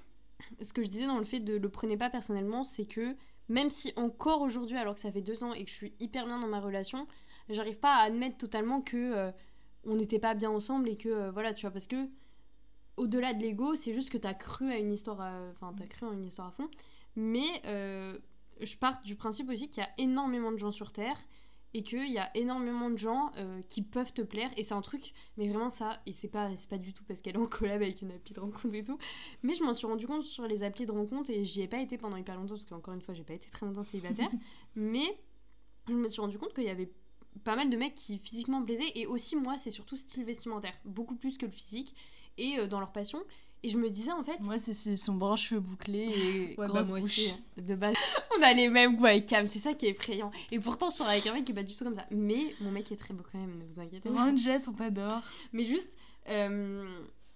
[0.61, 3.15] ce que je disais dans le fait de le prenez pas personnellement, c'est que
[3.49, 6.25] même si encore aujourd'hui, alors que ça fait deux ans et que je suis hyper
[6.25, 7.05] bien dans ma relation,
[7.49, 9.31] j'arrive pas à admettre totalement que
[9.85, 12.07] on n'était pas bien ensemble et que voilà, tu vois, parce que
[12.97, 16.05] au-delà de l'ego, c'est juste que t'as cru à une histoire, à- enfin t'as cru
[16.07, 16.69] à une histoire à fond.
[17.15, 17.61] Mais
[18.61, 21.17] je pars du principe aussi qu'il y a énormément de gens sur Terre
[21.73, 24.81] et qu'il y a énormément de gens euh, qui peuvent te plaire et c'est un
[24.81, 27.47] truc mais vraiment ça et c'est pas c'est pas du tout parce qu'elle est en
[27.47, 28.97] collab avec une appli de rencontre et tout
[29.43, 31.79] mais je m'en suis rendu compte sur les applis de rencontre et j'y ai pas
[31.79, 34.29] été pendant hyper longtemps parce qu'encore une fois j'ai pas été très longtemps célibataire
[34.75, 35.17] mais
[35.87, 36.91] je me suis rendu compte qu'il y avait
[37.45, 40.73] pas mal de mecs qui physiquement me plaisaient et aussi moi c'est surtout style vestimentaire
[40.83, 41.95] beaucoup plus que le physique
[42.37, 43.23] et euh, dans leur passion
[43.63, 46.73] et je me disais en fait moi c'est son brun cheveux bouclés et Ouais, bah,
[46.73, 47.03] moi bouche.
[47.03, 47.95] aussi, de base.
[48.37, 50.31] On a les mêmes goûts avec Cam, c'est ça qui est effrayant.
[50.51, 52.05] Et pourtant, je sors avec un mec qui est pas du tout comme ça.
[52.11, 54.15] Mais mon mec est très beau quand même, ne vous inquiétez pas.
[54.15, 55.21] Brun Jess on t'adore
[55.53, 55.95] Mais juste,
[56.29, 56.83] euh,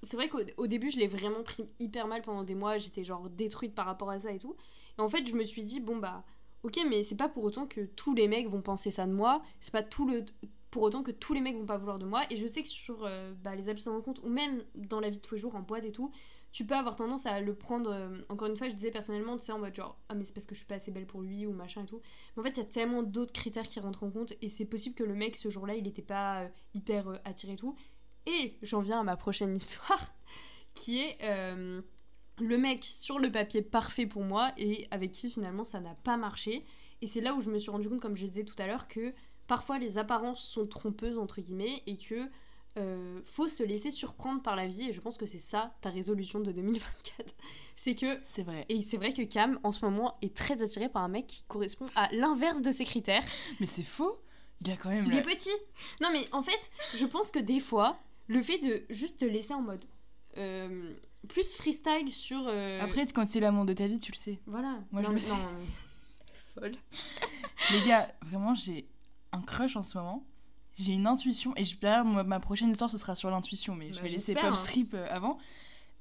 [0.01, 2.77] c'est vrai qu'au au début, je l'ai vraiment pris hyper mal pendant des mois.
[2.77, 4.55] J'étais genre détruite par rapport à ça et tout.
[4.97, 6.23] Et en fait, je me suis dit, bon bah,
[6.63, 9.41] ok, mais c'est pas pour autant que tous les mecs vont penser ça de moi.
[9.59, 10.25] C'est pas tout le
[10.75, 12.23] pour autant que tous les mecs vont pas vouloir de moi.
[12.29, 15.09] Et je sais que sur euh, bah, les applis de rencontre ou même dans la
[15.09, 16.11] vie de tous les jours, en boîte et tout,
[16.51, 17.89] tu peux avoir tendance à le prendre.
[17.89, 20.33] euh, encore une fois, je disais personnellement, tu sais, en mode genre, ah, mais c'est
[20.33, 22.01] parce que je suis pas assez belle pour lui ou machin et tout.
[22.35, 24.65] Mais en fait, il y a tellement d'autres critères qui rentrent en compte et c'est
[24.65, 27.77] possible que le mec ce jour-là, il était pas euh, hyper attiré et tout.
[28.25, 30.13] Et j'en viens à ma prochaine histoire
[30.73, 35.79] qui est le mec sur le papier parfait pour moi et avec qui finalement ça
[35.79, 36.65] n'a pas marché.
[37.01, 38.89] Et c'est là où je me suis rendu compte, comme je disais tout à l'heure,
[38.89, 39.13] que
[39.47, 42.27] parfois les apparences sont trompeuses entre guillemets et que
[42.77, 45.89] euh, faut se laisser surprendre par la vie et je pense que c'est ça ta
[45.89, 47.33] résolution de 2024
[47.77, 50.89] c'est que c'est vrai et c'est vrai que Cam en ce moment est très attiré
[50.89, 53.23] par un mec qui correspond à l'inverse de ses critères
[53.61, 54.19] mais c'est faux
[54.61, 55.49] il a quand même il la- est petit
[56.01, 59.53] non mais en fait je pense que des fois le fait de juste te laisser
[59.53, 59.85] en mode
[60.37, 60.91] euh,
[61.29, 62.43] plus freestyle sur.
[62.47, 64.37] euh, Après, quand c'est l'amour de ta vie, tu le sais.
[64.45, 64.79] voilà.
[64.91, 65.31] moi, je Non, le mais- sais.
[65.33, 65.65] non, mais-
[66.61, 66.71] Folle.
[67.71, 68.85] Les gars, vraiment, j'ai
[69.31, 70.25] un crush en ce moment.
[70.77, 71.53] J'ai une intuition.
[71.55, 73.75] Et je- moi, ma prochaine histoire, ce sera sur l'intuition.
[73.75, 74.55] Mais je Bah, vais laisser Pop hein.
[74.55, 75.37] Strip euh, avant.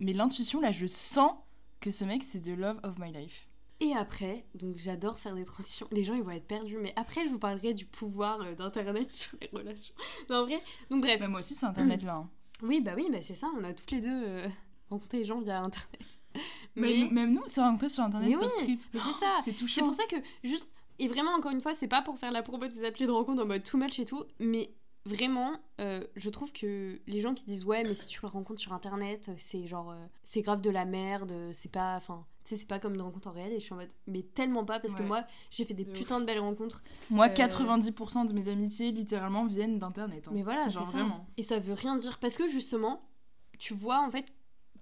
[0.00, 1.32] Mais l'intuition, là, je sens
[1.80, 3.48] que ce mec, c'est the love of my life.
[3.80, 5.86] Et après, donc j'adore faire des transitions.
[5.90, 9.10] Les gens ils vont être perdus, mais après je vous parlerai du pouvoir euh, d'internet
[9.12, 9.94] sur les relations.
[10.30, 10.62] Non, en vrai.
[10.90, 11.18] Donc bref.
[11.20, 12.14] Bah, moi aussi, c'est Internet là.
[12.16, 12.30] hein.
[12.62, 13.48] Oui, bah oui, bah c'est ça.
[13.58, 14.48] On a toutes les deux euh,
[14.88, 16.18] rencontré les gens via internet.
[16.76, 17.08] Mais...
[17.10, 18.28] Même nous, c'est rencontré sur Internet.
[18.30, 18.80] Mais oui, Strip.
[18.94, 19.38] mais c'est ça.
[19.44, 19.84] C'est C'est touchant.
[19.84, 22.66] pour ça que juste et vraiment encore une fois, c'est pas pour faire la promo
[22.66, 24.70] des applis de rencontre en mode too much et tout, mais
[25.06, 28.60] vraiment, euh, je trouve que les gens qui disent ouais, mais si tu le rencontres
[28.60, 32.56] sur internet, c'est genre euh, c'est grave de la merde, c'est pas, enfin, tu sais,
[32.60, 33.52] c'est pas comme une rencontre en réel.
[33.52, 35.90] Et je suis en mode mais tellement pas parce que moi j'ai fait des De
[35.90, 36.82] putains de belles rencontres.
[37.10, 40.26] Moi, Euh, 90% de mes amitiés, littéralement, viennent d'Internet.
[40.28, 40.32] hein.
[40.34, 40.92] Mais voilà, Genre ça.
[40.98, 41.26] vraiment.
[41.36, 43.02] Et ça veut rien dire parce que justement,
[43.58, 44.32] tu vois en fait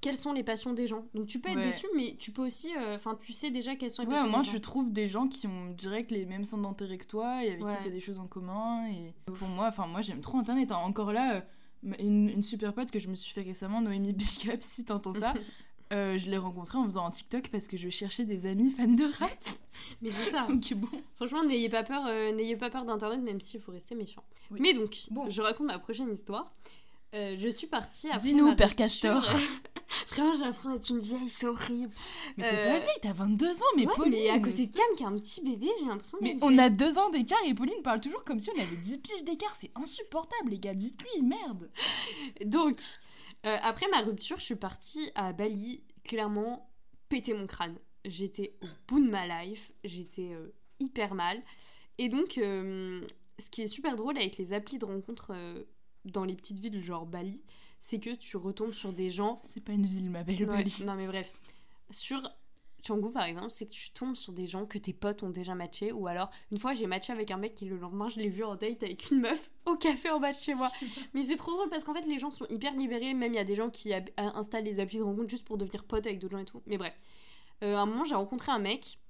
[0.03, 1.07] quelles sont les passions des gens.
[1.15, 1.65] Donc tu peux être Ouais.
[1.65, 4.29] déçu, mais tu peux aussi, euh, enfin, tu sais déjà quelles sont les Ouais, passions
[4.31, 4.53] moins, des gens.
[4.53, 7.65] tu trouves des gens qui ont direct les mêmes centres d'intérêt que toi et avec
[7.65, 7.77] Ouais.
[7.79, 8.87] qui t'as des choses en commun.
[8.91, 10.71] Et pour moi, enfin, moi, j'aime trop Internet.
[10.73, 10.77] hein.
[10.77, 14.51] Encore là, euh, une, une super pote que je me suis fait récemment, Noémie Big
[14.53, 15.33] Up, si t'entends ça.
[15.93, 18.89] euh, je l'ai rencontrée en faisant un TikTok parce que je cherchais des amis fans
[18.89, 19.31] de rap.
[20.03, 20.47] Mais c'est ça.
[20.49, 20.89] Donc bon.
[21.15, 24.23] Franchement, n'ayez pas peur, n'ayez pas peur d'internet, même s'il faut rester méfiant.
[24.51, 24.59] Oui.
[24.61, 25.31] Mais donc, Bon.
[25.31, 26.53] je raconte ma prochaine histoire.
[27.15, 28.21] Je suis partie après.
[28.21, 28.75] Dis-nous, Père.
[28.75, 29.23] Castor.
[30.09, 31.93] Vraiment, j'ai l'impression d'être une vieille, c'est horrible.
[32.37, 34.13] Mais t'es Euh, pas vieille, t'as 22 ans, mais Ouais, Pauline.
[34.13, 36.61] mais à côté de Cam qui a un petit bébé, j'ai l'impression Mais on vieille.
[36.61, 39.55] a deux ans d'écart et Pauline parle toujours comme si on avait 10 piges d'écart.
[39.59, 40.75] C'est insupportable, les gars.
[40.75, 41.71] Dites-lui, merde.
[42.45, 42.81] Donc,
[43.47, 46.71] euh, après ma rupture, je suis partie à Bali, clairement,
[47.09, 47.77] péter mon crâne.
[48.05, 51.41] J'étais au bout de ma life, j'étais euh, hyper mal.
[51.99, 53.01] Et donc, euh,
[53.39, 55.63] ce qui est super drôle avec les applis de rencontres euh,
[56.05, 57.43] dans les petites villes genre Bali,
[57.83, 59.43] c'est que tu retombes sur des gens.
[59.45, 61.33] C'est pas une ville, ma belle Ouais, non, mais bref.
[61.91, 62.23] Sur
[62.87, 65.57] Canggu, par exemple, c'est que tu tombes sur des gens que tes potes ont déjà
[65.57, 65.91] matché.
[65.91, 68.45] Ou alors, une fois, j'ai matché avec un mec qui, le lendemain, je l'ai vu
[68.45, 70.71] en date avec une meuf au café en bas de chez moi.
[71.13, 73.15] Mais c'est trop drôle parce qu'en fait, les gens sont hyper libérés.
[73.15, 75.59] Même il y a des gens qui euh, installent les applis de rencontre juste pour
[75.59, 76.63] devenir potes avec d'autres gens et tout.
[76.67, 76.95] Mais bref.
[77.65, 79.01] Euh, à un moment, j'ai rencontré un mec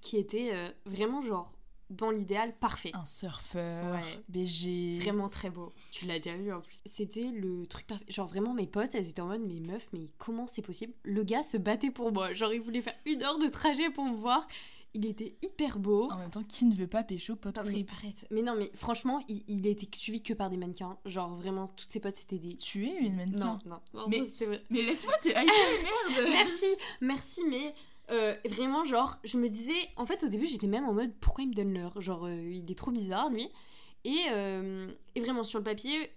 [0.00, 1.52] qui était euh, vraiment, genre,
[1.90, 2.90] dans l'idéal, parfait.
[2.94, 4.22] Un surfeur, Ouais.
[4.28, 4.98] BG.
[5.02, 5.72] Vraiment très beau.
[5.92, 6.80] Tu l'as déjà vu en plus.
[6.86, 8.04] C'était le truc parfait.
[8.08, 10.92] Genre vraiment mes potes, elles étaient en mode mais meuf, mais comment c'est possible?
[11.04, 12.32] Le gars se battait pour moi.
[12.34, 14.46] Genre il voulait faire une heure de trajet pour me voir.
[14.94, 16.10] Il était hyper beau.
[16.10, 17.90] En même temps, qui ne veut pas pécho pop mais strip?
[17.98, 18.26] arrête.
[18.30, 20.96] Mais non mais franchement, il, il était suivi que par des mannequins.
[21.04, 22.56] Genre vraiment toutes ses potes c'était des.
[22.56, 23.44] Tu es une mannequin.
[23.44, 23.80] Non, non.
[23.92, 24.22] non, Mais-.
[24.70, 26.66] Mais laisse-moi te hyper, merde Merci,
[27.02, 27.74] merci, mais
[28.10, 31.44] euh, vraiment, genre, je me disais, en fait, au début, j'étais même en mode, pourquoi
[31.44, 32.00] il me donne l'heure?
[32.00, 33.48] Genre, euh, il est trop bizarre, lui.
[34.04, 36.10] Et, euh, et vraiment, sur le papier,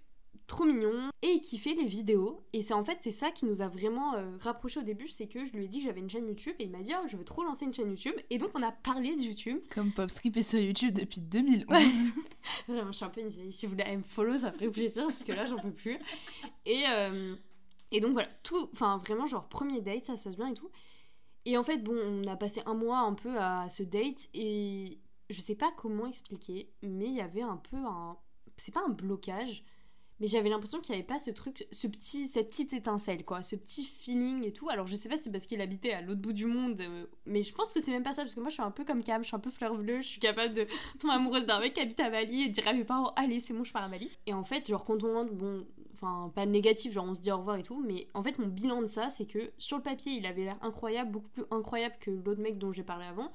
[0.46, 1.10] trop mignon.
[1.24, 2.44] Et il kiffait les vidéos.
[2.54, 5.28] Et c'est en fait, c'est ça qui nous a vraiment euh, rapprochés au début, c'est
[5.28, 7.08] que je lui ai dit que j'avais une chaîne YouTube, et il m'a dit, oh,
[7.08, 8.16] je veux trop lancer une chaîne YouTube.
[8.30, 9.60] Et donc, on a parlé de YouTube.
[9.74, 11.66] Comme pop strip est sur YouTube depuis 2011.
[11.70, 11.88] Ouais.
[12.68, 13.52] Vraiment, je suis un peu une vieille.
[13.52, 15.98] Si vous voulez me follow, ça ferait plaisir, parce que là, j'en peux plus.
[16.68, 16.84] Et,
[17.92, 18.70] et donc, voilà, tout.
[18.74, 20.70] Enfin, vraiment, genre, premier date, ça se passe bien et tout.
[21.46, 25.00] Et en fait, bon, on a passé un mois un peu à ce date, et
[25.30, 28.18] je sais pas comment expliquer, mais il y avait un peu un.
[28.58, 29.64] C'est pas un blocage,
[30.20, 33.42] mais j'avais l'impression qu'il n'y avait pas ce truc, ce petit, cette petite étincelle, quoi,
[33.42, 34.70] ce petit feeling et tout.
[34.70, 37.06] Alors, je sais pas si c'est parce qu'il habitait à l'autre bout du monde, euh,
[37.26, 38.84] mais je pense que c'est même pas ça, parce que moi, je suis un peu
[38.84, 40.68] comme Cam, je suis un peu fleur bleue, je suis capable de
[41.00, 43.40] tomber amoureuse d'un mec qui habite à Bali et de dire à mes parents allez
[43.40, 45.66] c'est bon je pars à Bali et en fait genre quand on rentre bon
[46.00, 48.48] enfin pas négatif genre on se dit au revoir et tout mais en fait mon
[48.48, 51.96] bilan de ça c'est que sur le papier il avait l'air incroyable beaucoup plus incroyable
[52.00, 53.32] que l'autre mec dont j'ai parlé avant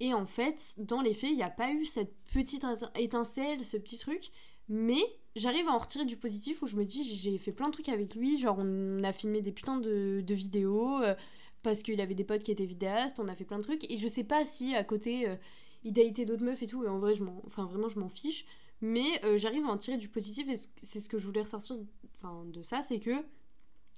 [0.00, 3.64] et en fait dans les faits il n'y a pas eu cette petite étin- étincelle
[3.64, 4.30] ce petit truc
[4.68, 5.00] mais
[5.36, 7.88] j'arrive à en retirer du positif où je me dis j'ai fait plein de trucs
[7.88, 11.14] avec lui genre on a filmé des putains de, vidéos euh,
[11.62, 13.96] parce qu'il avait des potes qui étaient vidéastes on a fait plein de trucs et
[13.96, 15.36] je sais pas si à côté euh,
[15.86, 18.44] il datait d'autres meufs et tout, et en vrai, je enfin, vraiment, je m'en fiche.
[18.80, 21.76] Mais euh, j'arrive à en tirer du positif, et c'est ce que je voulais ressortir
[22.46, 23.24] de ça, c'est que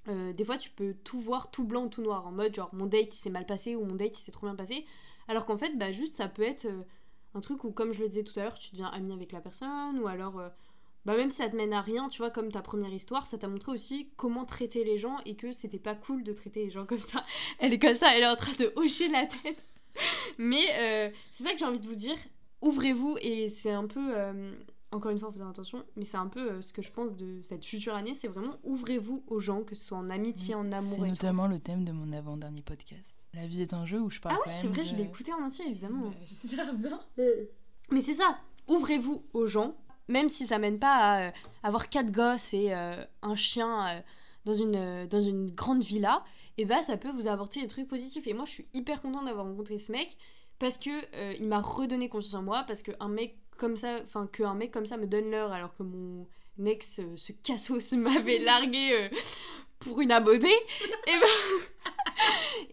[0.09, 2.71] euh, des fois, tu peux tout voir tout blanc ou tout noir, en mode genre
[2.73, 4.85] mon date il s'est mal passé ou mon date il s'est trop bien passé.
[5.29, 6.83] Alors qu'en fait, bah, juste ça peut être euh,
[7.35, 9.41] un truc où, comme je le disais tout à l'heure, tu deviens ami avec la
[9.41, 10.41] personne, ou alors.
[11.05, 13.38] bah même si ça te mène à rien, tu vois, comme ta première histoire, ça
[13.38, 16.71] t'a montré aussi comment traiter les gens et que c'était pas cool de traiter les
[16.71, 17.25] gens comme ça.
[17.59, 19.64] Elle est comme ça, elle est en train de hocher la tête.
[20.38, 22.17] Mais c'est ça que j'ai envie de vous dire.
[22.61, 24.14] Ouvrez-vous et c'est un peu,
[24.90, 27.40] encore une fois, faire attention, mais c'est un peu euh, ce que je pense de
[27.42, 30.83] cette future année, c'est vraiment ouvrez-vous aux gens, que ce soit en amitié, en amour
[30.90, 31.07] C'est tout.
[31.07, 33.27] notamment le thème de mon avant-dernier podcast.
[33.35, 35.03] La vie est un jeu où je parle Ah ouais, c'est vrai, de- je l'ai
[35.05, 36.09] écouté en entier, évidemment.
[36.09, 36.98] Bah, J'espère bien.
[37.90, 39.74] Mais c'est ça, ouvrez-vous aux gens,
[40.09, 41.31] même si ça mène pas à euh,
[41.62, 44.01] avoir quatre gosses et euh, un chien euh,
[44.46, 46.24] dans une, euh, dans une grande villa,
[46.57, 48.27] et bah ça peut vous apporter des trucs positifs.
[48.27, 50.16] Et moi, je suis hyper contente d'avoir rencontré ce mec
[50.59, 54.27] parce que euh, il m'a redonné confiance en moi, parce qu'un mec comme ça, enfin
[54.27, 56.27] qu'un mec comme ça me donne l'heure alors que mon
[56.64, 59.09] ex, euh, ce cassos, m'avait largué euh,
[59.81, 60.49] pour une abonnée,
[61.07, 61.27] et bah,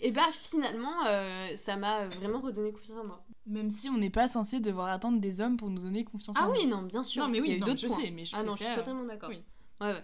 [0.02, 3.24] et bah finalement, euh, ça m'a vraiment redonné confiance en moi.
[3.46, 6.48] Même si on n'est pas censé devoir attendre des hommes pour nous donner confiance Ah
[6.48, 6.72] en oui, nous.
[6.78, 7.24] non, bien sûr.
[7.24, 7.98] Non, mais oui, il y a eu non, d'autres je points.
[8.02, 9.30] sais, mais je ah non, je suis préfère- totalement d'accord.
[9.30, 9.44] oui.
[9.82, 10.04] Ouais, ouais.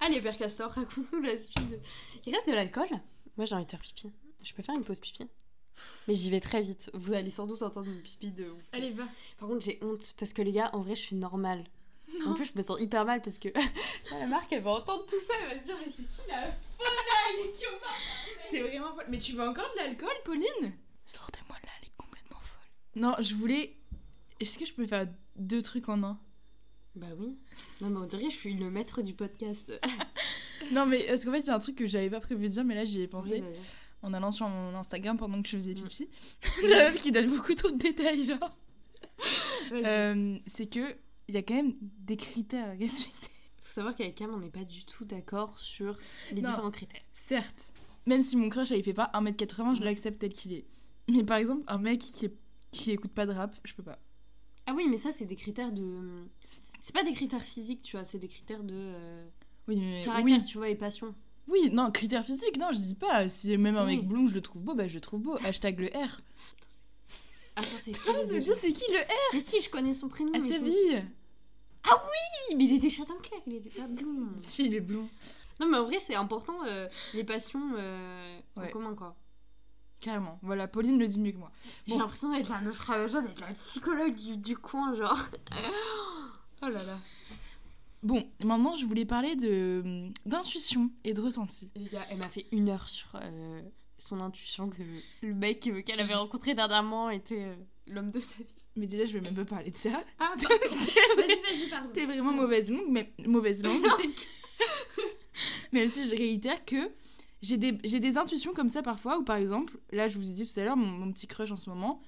[0.00, 1.68] Allez, Père Castor, raconte-nous la suite.
[1.70, 1.78] de-
[2.24, 2.88] Il reste de l'alcool
[3.36, 4.10] Moi, j'ai envie de faire pipi.
[4.42, 5.28] Je peux faire une pause pipi
[6.06, 6.90] Mais j'y vais très vite.
[6.94, 8.62] Vous allez sans doute entendre une pipi de ouf.
[8.72, 9.04] Allez, va.
[9.38, 11.64] Par contre, j'ai honte parce que les gars, en vrai, je suis normale.
[12.26, 13.48] En plus, je me sens hyper mal parce que
[14.18, 15.34] la marque, elle va entendre tout ça.
[15.42, 17.90] Elle va se dire, mais c'est qui la folle là
[18.50, 19.04] T'es vraiment folle.
[19.08, 20.72] Mais tu veux encore de l'alcool, Pauline?
[21.04, 23.02] Sortez-moi de là, elle est complètement folle.
[23.02, 23.74] Non, je voulais.
[24.40, 26.18] Est-ce que je peux faire deux trucs en un?
[26.94, 27.36] Bah oui.
[27.80, 29.78] Non, mais on dirait que je suis le maître du podcast.
[30.72, 32.74] Non, mais parce qu'en fait, c'est un truc que j'avais pas prévu de dire, mais
[32.74, 33.42] là, j'y ai pensé.
[34.02, 35.82] En allant sur mon Instagram pendant que je faisais Mm.
[35.88, 36.08] pipi.
[36.68, 38.56] La meuf qui donne beaucoup trop de détails, genre.
[39.72, 40.96] Euh, c'est que
[41.28, 43.28] il y a quand même des critères à respecter.
[43.64, 45.98] Faut savoir qu'avec Cam, on n'est pas du tout d'accord sur
[46.32, 46.48] les Non.
[46.50, 47.02] différents critères.
[47.14, 47.72] Certes,
[48.06, 49.84] même si mon crush, il fait pas 1m80, je Mm.
[49.84, 50.64] l'accepte tel qu'il est.
[51.10, 52.34] Mais par exemple, un mec qui, est-
[52.70, 53.98] qui écoute pas de rap, je peux pas.
[54.66, 56.26] Ah oui, mais ça, c'est des critères de.
[56.80, 59.26] C'est pas des critères physiques, tu vois, c'est des critères de euh,
[59.66, 60.44] Oui, mais caractère, oui.
[60.46, 61.14] tu vois, et passion.
[61.48, 63.28] Oui, non, critères physiques, non, je dis pas.
[63.28, 65.36] Si même un mec blond, je le trouve beau, bah je le trouve beau.
[65.44, 66.20] Hashtag le R.
[67.56, 68.00] Attends, c'est qui
[68.54, 69.30] c'est qui le R?
[69.32, 70.30] Mais si, je connais son prénom.
[70.34, 71.02] Ah, je me suis- vie
[71.86, 74.28] Oui, mais il était châtain clair, il était pas blond.
[74.36, 75.08] Si, il est blond.
[75.60, 79.16] Non, mais en vrai, c'est important, euh, les passions euh, en commun, quoi.
[80.00, 80.38] Carrément.
[80.42, 81.50] Voilà, Pauline le dit mieux que moi.
[81.88, 85.18] J'ai l'impression d'être la meuf ravageuse, d'être la psychologue du, du coin, genre.
[86.62, 86.98] Oh là là.
[88.02, 91.70] Bon, maintenant, je voulais parler de d'intuition et de ressenti.
[91.74, 93.60] Les gars, elle m'a fait une heure sur euh,
[93.98, 94.82] son intuition que
[95.22, 97.56] le mec euh, qu'elle avait rencontré dernièrement était euh,
[97.88, 98.54] l'homme de sa vie.
[98.76, 100.02] Mais déjà, je vais même pas parler de ça.
[100.20, 101.92] Ah, vas-y, vas-y, pardon.
[101.92, 103.82] T'es vraiment mauvaise langue, mais mauvaise langue.
[105.72, 106.90] Même si je réitère que
[107.42, 110.46] j'ai des, des intuitions comme ça parfois, où par exemple, là je vous ai dit
[110.46, 112.00] tout à l'heure, mon, mon petit crush en ce moment,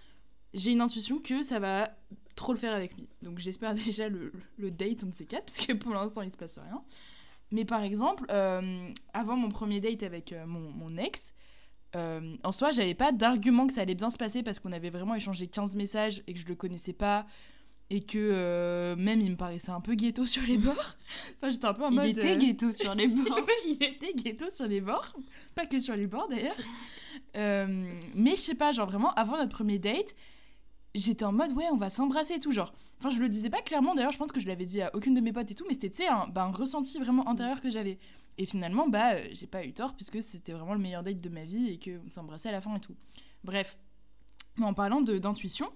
[0.54, 1.96] j'ai une intuition que ça va
[2.40, 3.08] trop le faire avec lui.
[3.22, 6.32] Donc j'espère déjà le, le date, un de ces quatre, parce que pour l'instant il
[6.32, 6.82] se passe rien.
[7.52, 11.32] Mais par exemple, euh, avant mon premier date avec euh, mon, mon ex,
[11.96, 14.90] euh, en soi, j'avais pas d'argument que ça allait bien se passer parce qu'on avait
[14.90, 17.26] vraiment échangé 15 messages et que je le connaissais pas
[17.92, 20.96] et que euh, même il me paraissait un peu ghetto sur les bords.
[21.36, 22.06] enfin, j'étais un peu en Il mode.
[22.06, 23.40] était euh, ghetto sur les bords.
[23.66, 25.12] il était ghetto sur les bords,
[25.56, 26.56] pas que sur les bords d'ailleurs.
[27.34, 30.14] Mais je sais pas, genre vraiment avant notre premier date,
[30.94, 32.52] j'étais en mode ouais, on va s'embrasser et tout.
[32.52, 34.94] Genre, enfin, je le disais pas clairement d'ailleurs, je pense que je l'avais dit à
[34.94, 37.70] aucune de mes potes et tout, mais c'était un, bah, un ressenti vraiment intérieur que
[37.70, 37.98] j'avais.
[38.38, 41.28] Et finalement, bah, euh, j'ai pas eu tort puisque c'était vraiment le meilleur date de
[41.28, 42.94] ma vie et qu'on s'embrassait à la fin et tout.
[43.44, 43.78] Bref,
[44.56, 45.70] mais en parlant d'intuition,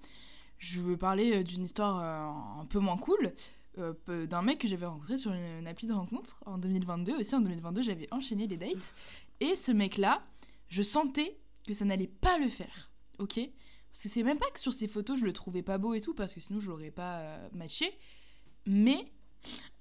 [0.58, 3.32] je veux parler euh, d'une histoire euh, un peu moins cool
[4.06, 7.16] d'un mec que j'avais rencontré sur une, une appli de rencontre en 2022.
[7.16, 8.94] Aussi en 2022, j'avais enchaîné les dates.
[9.40, 10.22] Et ce mec-là,
[10.68, 12.92] je sentais que ça n'allait pas le faire.
[13.18, 13.40] Ok?
[13.94, 16.00] Parce que c'est même pas que sur ses photos, je le trouvais pas beau et
[16.00, 17.96] tout, parce que sinon je l'aurais pas euh, matché.
[18.66, 19.06] Mais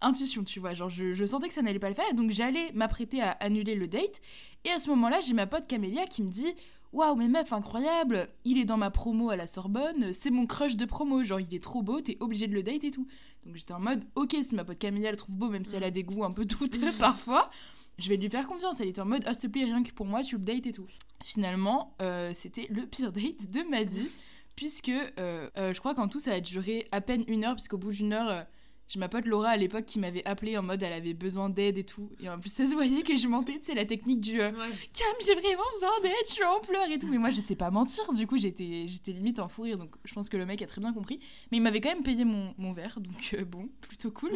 [0.01, 0.75] intuition, tu vois.
[0.75, 2.05] Genre, je, je sentais que ça n'allait pas le faire.
[2.11, 4.21] Et donc, j'allais m'apprêter à annuler le date.
[4.65, 6.53] Et à ce moment-là, j'ai ma pote Camélia qui me dit
[6.91, 10.77] Waouh, mais meuf, incroyable Il est dans ma promo à la Sorbonne, c'est mon crush
[10.77, 11.23] de promo.
[11.23, 13.07] Genre, il est trop beau, t'es obligé de le date et tout.
[13.47, 15.85] Donc, j'étais en mode Ok, si ma pote Camélia le trouve beau, même si elle
[15.85, 17.49] a des goûts un peu douteux parfois,
[17.97, 18.79] je vais lui faire confiance.
[18.79, 20.65] Elle était en mode Ah, s'il te plaît, rien que pour moi, tu le dates
[20.67, 20.87] et tout.
[21.23, 24.09] Finalement, euh, c'était le pire date de ma vie.
[24.55, 27.77] Puisque euh, euh, je crois qu'en tout, ça a duré à peine une heure, puisqu'au
[27.77, 28.45] bout d'une heure.
[28.87, 31.79] j'ai ma pote Laura à l'époque qui m'avait appelé en mode elle avait besoin d'aide
[31.79, 32.11] et tout.
[32.21, 35.07] Et en plus, ça se voyait que je mentais, c'est la technique du euh, Cam,
[35.25, 37.07] j'ai vraiment besoin d'aide, je suis en pleurs et tout.
[37.07, 39.79] Mais moi, je sais pas mentir, du coup, j'étais limite en fou rire.
[39.79, 41.19] Donc, je pense que le mec a très bien compris.
[41.51, 44.33] Mais il m'avait quand même payé mon, mon verre, donc euh, bon, plutôt cool.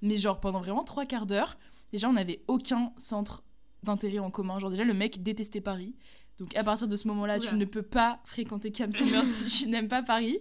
[0.00, 1.58] Mais genre, pendant vraiment trois quarts d'heure,
[1.92, 3.42] déjà, on n'avait aucun centre
[3.82, 4.58] d'intérêt en commun.
[4.58, 5.94] Genre, déjà, le mec détestait Paris.
[6.38, 9.68] Donc, à partir de ce moment-là, tu ne peux pas fréquenter Cam Summers si tu
[9.70, 10.38] n'aimes pas Paris.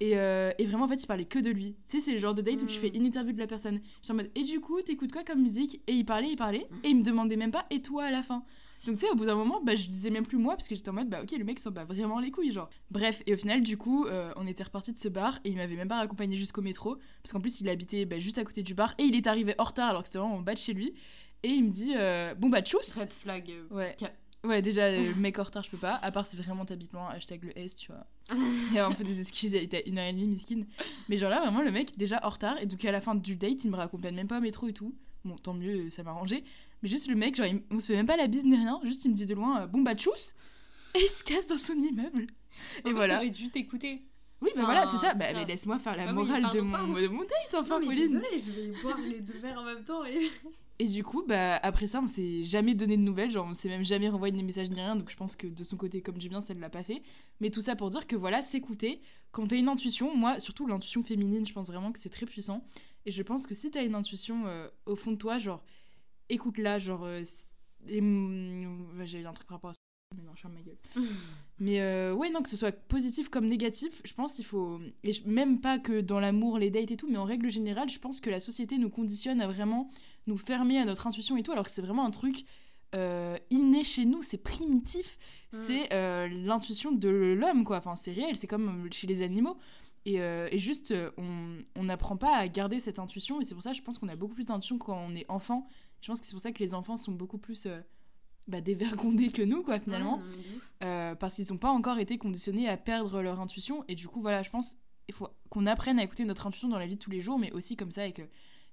[0.00, 1.74] Et, euh, et vraiment, en fait, il parlait que de lui.
[1.88, 2.80] Tu sais, c'est le genre de date où tu Mm.
[2.80, 3.80] fais une interview de la personne.
[4.02, 5.80] J'étais en mode, et du coup, t'écoutes quoi comme musique?
[5.86, 8.22] Et il parlait, il parlait, et il me demandait même pas, et toi à la
[8.22, 8.44] fin?
[8.86, 10.74] Donc, tu sais, au bout d'un moment, bah, je disais même plus moi, parce que
[10.74, 12.70] j'étais en mode, bah, ok, le mec s'en bat vraiment les couilles, genre.
[12.90, 15.56] Bref, et au final, du coup, euh, on était reparti de ce bar, et il
[15.56, 18.62] m'avait même pas raccompagné jusqu'au métro, parce qu'en plus, il habitait bah, juste à côté
[18.62, 20.58] du bar, et il est arrivé en retard, alors que c'était vraiment en bas de
[20.58, 20.94] chez lui.
[21.42, 23.50] Et il me dit, euh, bon, bah, tchuss Red flag.
[23.50, 23.96] euh, Ouais.
[24.44, 25.94] Ouais, déjà, euh, mec en retard, je peux pas.
[25.94, 28.06] À part si vraiment t'habites loin, hashtag le S, tu vois.
[28.70, 30.62] Il y a un peu des excuses, il était à une heure et demie, miskin.
[31.08, 32.60] Mais genre là, vraiment, le mec, déjà en retard.
[32.62, 34.72] Et donc à la fin du date, il me raccompagne même pas au métro et
[34.72, 34.94] tout.
[35.24, 36.44] Bon, tant mieux, ça m'a arrangé.
[36.82, 38.78] Mais juste le mec, genre, il- on se fait même pas la bise ni rien.
[38.84, 40.34] Juste, il me dit de loin, euh, bon bah tchuss
[40.94, 42.26] Et il se casse dans son immeuble.
[42.26, 43.14] En Et fait, voilà.
[43.16, 44.02] T'aurais dû t'écouter.
[44.42, 45.14] Oui, bah Enfin, voilà, c'est ça.
[45.14, 45.38] Bah, ça.
[45.40, 47.86] mais laisse-moi faire la Ah oui, morale de, mon, de mon date, enfin, Non, mais
[47.86, 48.02] Pauline.
[48.20, 50.28] désolée, je vais boire les deux verres en même temps et.
[50.78, 53.70] Et du coup, bah, après ça, on s'est jamais donné de nouvelles, genre on s'est
[53.70, 56.18] même jamais renvoyé des messages ni rien, donc je pense que de son côté, comme
[56.18, 57.00] du bien, ça ne l'a pas fait.
[57.40, 59.00] Mais tout ça pour dire que voilà, s'écouter,
[59.32, 62.62] quand t'as une intuition, moi, surtout l'intuition féminine, je pense vraiment que c'est très puissant.
[63.06, 65.64] Et je pense que si t'as une intuition euh, au fond de toi, genre,
[66.28, 67.04] écoute-la, genre.
[67.04, 67.22] euh,
[67.86, 69.80] J'ai un truc par rapport à ça,
[70.16, 70.78] mais non, je ferme ma gueule.
[71.58, 74.78] Mais euh, ouais, non, que ce soit positif comme négatif, je pense qu'il faut.
[75.04, 77.98] Et même pas que dans l'amour, les dates et tout, mais en règle générale, je
[77.98, 79.88] pense que la société nous conditionne à vraiment
[80.26, 82.44] nous fermer à notre intuition et tout, alors que c'est vraiment un truc
[82.94, 85.18] euh, inné chez nous, c'est primitif,
[85.52, 85.58] Mm.
[85.68, 87.76] c'est euh, l'intuition de l'homme, quoi.
[87.78, 89.56] Enfin, c'est réel, c'est comme chez les animaux.
[90.04, 93.62] Et, euh, et juste, on on n'apprend pas à garder cette intuition, et c'est pour
[93.62, 95.68] ça, je pense qu'on a beaucoup plus d'intuition quand on est enfant.
[96.06, 97.80] Je pense que c'est pour ça que les enfants sont beaucoup plus euh,
[98.46, 100.18] bah, dévergondés que nous, quoi, finalement.
[100.18, 100.86] Ouais, non, de.
[100.86, 103.84] Euh, parce qu'ils n'ont pas encore été conditionnés à perdre leur intuition.
[103.88, 104.76] Et du coup, voilà, je pense
[105.08, 107.40] il faut qu'on apprenne à écouter notre intuition dans la vie de tous les jours,
[107.40, 108.26] mais aussi comme ça avec euh,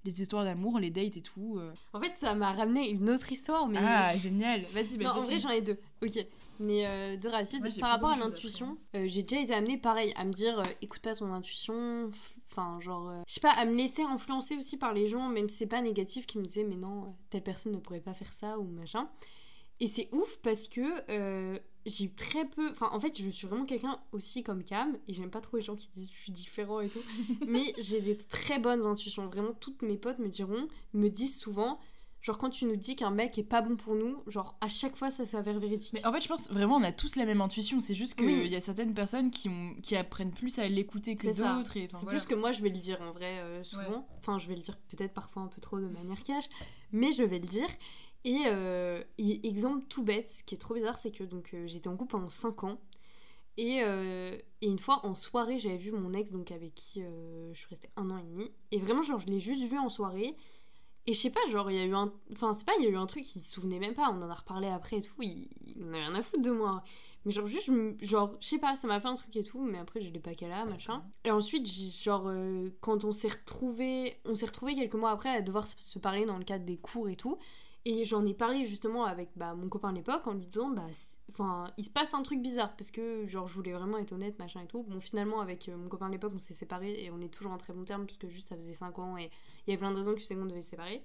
[0.04, 1.56] les histoires d'amour, les dates et tout.
[1.58, 1.72] euh.
[1.92, 3.78] En fait, ça m'a ramené une autre histoire, mais.
[3.80, 5.18] Ah, génial Vas-y, Non, vas-y.
[5.18, 5.80] en vrai, j'en ai deux.
[6.04, 6.24] Ok.
[6.60, 7.60] Mais euh, deux rapides.
[7.60, 10.32] Moi, j'ai Par rapport à de l'intuition, euh, j'ai déjà été amenée pareil à me
[10.32, 12.10] dire euh, écoute pas ton intuition.
[12.56, 15.48] Enfin, genre, euh, je sais pas, à me laisser influencer aussi par les gens, même
[15.48, 18.14] si c'est pas négatif, qui me disaient mais non, euh, telle personne ne pourrait pas
[18.14, 19.08] faire ça ou machin.
[19.80, 20.80] Et c'est ouf parce que
[21.10, 22.70] euh, j'ai eu très peu.
[22.70, 25.64] Enfin, en fait, je suis vraiment quelqu'un aussi comme Cam, et j'aime pas trop les
[25.64, 27.02] gens qui disent je suis différent et tout.
[27.48, 29.26] mais j'ai des très bonnes intuitions.
[29.26, 31.80] Vraiment, toutes mes potes me diront, me disent souvent.
[32.24, 34.96] Genre, quand tu nous dis qu'un mec est pas bon pour nous, genre, à chaque
[34.96, 35.92] fois, ça s'avère véridique.
[35.92, 37.82] Mais en fait, je pense vraiment on a tous la même intuition.
[37.82, 38.48] C'est juste qu'il Oui.
[38.48, 41.72] y a certaines personnes qui, ont, qui apprennent plus à l'écouter que d'autres.
[41.74, 42.08] C'est voilà.
[42.18, 44.08] plus que moi, je vais le dire en vrai, euh, souvent.
[44.16, 46.46] Enfin, je vais le dire peut-être parfois un peu trop de manière cash,
[46.92, 47.68] mais je vais le dire.
[48.24, 51.66] Et, euh, et exemple tout bête, ce qui est trop bizarre, c'est que donc euh,
[51.66, 52.80] j'étais en couple pendant 5 ans.
[53.58, 57.52] Et, euh, et une fois en soirée, j'avais vu mon ex, donc avec qui euh,
[57.52, 58.50] je suis restée un an et demi.
[58.72, 60.34] Et vraiment, genre, je l'ai juste vu en soirée.
[61.06, 62.12] Et je sais pas, genre, il y a eu un.
[62.32, 64.22] Enfin, c'est pas, il y a eu un truc, il se souvenait même pas, on
[64.22, 65.14] en a reparlé après et tout.
[65.22, 66.82] Il, il en rien à foutre de moi.
[67.24, 69.60] Mais genre, juste, je genre, je sais pas, ça m'a fait un truc et tout,
[69.62, 71.02] mais après, je l'ai pas qu'à là, machin.
[71.24, 75.42] Et ensuite, genre, euh, quand on s'est retrouvés, on s'est retrouvés quelques mois après à
[75.42, 77.38] devoir se- parler dans le cadre des cours et tout.
[77.86, 80.86] Et j'en ai parlé justement avec bah, mon copain à l'époque en lui disant, bah,
[81.30, 84.38] enfin, il se passe un truc bizarre parce que, genre, je voulais vraiment être honnête,
[84.38, 84.82] machin et tout.
[84.84, 87.52] Bon, finalement, avec euh, mon copain à l'époque, on s'est séparés et on est toujours
[87.52, 89.30] en très bon terme parce que juste ça faisait 5 ans et
[89.66, 91.02] il y avait plein de raisons qui faisaient qu'on devait se séparer.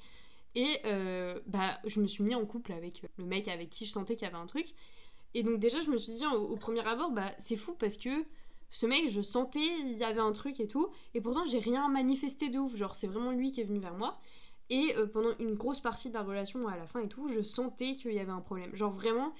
[0.55, 3.91] Et euh, bah, je me suis mis en couple avec le mec avec qui je
[3.91, 4.73] sentais qu'il y avait un truc.
[5.35, 8.09] Et donc, déjà, je me suis dit au, premier abord, bah, c'est fou parce que
[8.71, 10.89] ce mec, je sentais il y avait un truc et tout.
[11.13, 12.75] Et pourtant, j'ai rien manifesté de ouf.
[12.75, 14.19] Genre, c'est vraiment lui qui est venu vers moi.
[14.71, 17.41] Et euh, pendant une grosse partie de la relation à la fin et tout, je
[17.41, 18.75] sentais qu'il y avait un problème.
[18.75, 19.33] Genre, vraiment,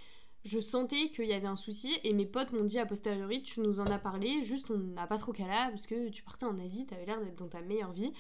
[0.46, 1.94] je sentais qu'il y avait un souci.
[2.04, 5.08] Et mes potes m'ont dit a posteriori, tu nous en as parlé, juste on n'a
[5.08, 7.62] pas trop qu'à là parce que tu partais en Asie, t'avais l'air d'être dans ta
[7.62, 8.12] meilleure vie.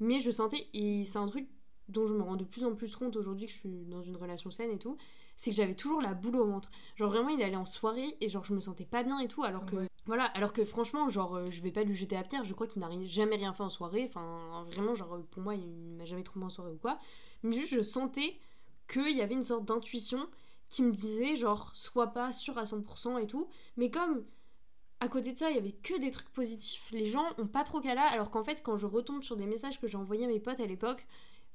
[0.00, 1.48] Mais je sentais, et c'est un truc
[1.88, 4.16] dont je me rends de plus en plus compte aujourd'hui que je suis dans une
[4.16, 4.96] relation saine et tout,
[5.36, 6.70] c'est que j'avais toujours la boule au ventre.
[6.96, 9.44] Genre vraiment, il allait en soirée et genre je me sentais pas bien et tout,
[9.44, 9.88] alors que Ouais.
[10.06, 12.44] voilà, alors que franchement, genre euh, je vais pas lui jeter à pierre.
[12.44, 14.04] Je crois qu'il n'a jamais rien fait en soirée.
[14.08, 15.66] Enfin, vraiment, genre pour moi, il
[15.96, 16.98] m'a jamais trompé en soirée ou quoi.
[17.42, 18.36] Mais juste, je sentais
[18.88, 20.26] qu'il y avait une sorte d'intuition
[20.68, 23.48] qui me disait genre sois pas sûr à 100% et tout.
[23.76, 24.24] Mais comme
[25.00, 26.90] à côté de ça, il y avait que des trucs positifs.
[26.92, 29.46] Les gens ont pas trop qu'à là, alors qu'en fait, quand je retombe sur des
[29.46, 31.06] messages que j'ai envoyés à mes potes à l'époque,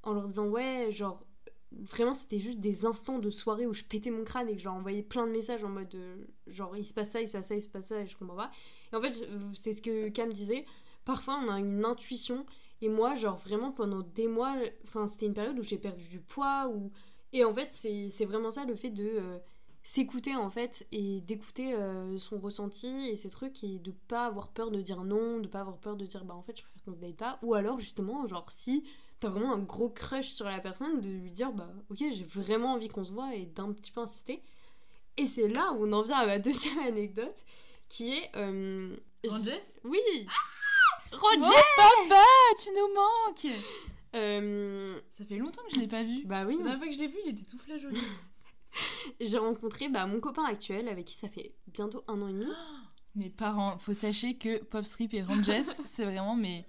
[0.03, 1.25] en leur disant ouais, genre
[1.71, 4.65] vraiment c'était juste des instants de soirée où je pétais mon crâne et que je
[4.65, 7.31] leur envoyais plein de messages en mode euh, genre il se passe ça, il se
[7.31, 8.51] passe ça, il se passe ça et je comprends pas.
[8.91, 10.65] Et en fait, je- c'est ce que Cam disait,
[11.05, 12.45] parfois on a une intuition
[12.81, 16.19] et moi genre vraiment pendant des mois, enfin c'était une période où j'ai perdu du
[16.19, 16.91] poids ou
[17.33, 19.39] et en fait c'est vraiment ça le fait de euh,
[19.83, 24.49] s'écouter en fait et d'écouter euh, son ressenti et ses trucs et de pas avoir
[24.49, 26.83] peur de dire non, de pas avoir peur de dire bah en fait je préfère
[26.83, 27.39] qu'on se date pas.
[27.41, 28.83] Ou alors justement genre si
[29.19, 32.73] t'as vraiment un gros crush sur la personne de lui dire bah ok j'ai vraiment
[32.73, 34.43] envie qu'on se voit et d'un petit peu insister.
[35.17, 37.43] Et c'est là où on en vient à ma deuxième anecdote
[37.89, 38.95] qui est euh,
[39.83, 39.99] oui.
[41.11, 42.23] Roger Oh, papa,
[42.57, 43.61] tu nous manques
[44.15, 44.87] Euh,
[45.17, 46.25] Ça fait longtemps que je l'ai pas vu.
[46.25, 47.97] bah oui La dernière fois que je l'ai vu, il était tout flageolet.
[49.19, 52.45] j'ai rencontré bah, mon copain actuel avec qui ça fait bientôt un an et demi
[53.15, 55.51] Mes parents, faut sachez que Popstrip et Ranges,
[55.85, 56.65] c'est vraiment mes,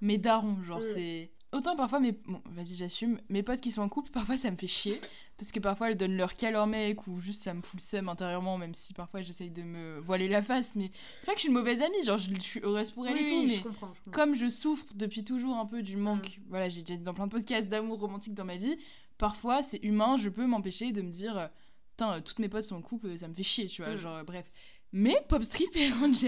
[0.00, 0.62] mes darons.
[0.64, 0.94] Genre, Mm.
[0.94, 1.30] c'est.
[1.52, 2.12] Autant parfois, mes...
[2.12, 3.20] bon, vas-y, j'assume.
[3.28, 5.02] Mes potes qui sont en couple, parfois ça me fait chier.
[5.38, 7.80] Parce que parfois elles donnent leur cas à leur mec ou juste ça me fout
[7.80, 10.76] le seum intérieurement, même si parfois j'essaye de me voiler la face.
[10.76, 13.06] Mais c'est pas que je suis une mauvaise amie, genre je, je suis heureuse pour
[13.08, 14.10] elle Oui, et tout, oui, mais je comprends, je comprends.
[14.12, 17.26] comme je souffre depuis toujours un peu du manque, voilà, j'ai déjà dit dans plein
[17.26, 18.76] de podcasts d'amour romantique dans ma vie,
[19.18, 21.46] parfois c'est humain, je peux m'empêcher de me dire, euh,
[21.90, 23.98] putain, euh, toutes mes potes sont en couple, ça me fait chier, tu vois, Mm.
[23.98, 24.50] genre, euh, bref.
[24.94, 26.26] Mais Popstrip et Ranges,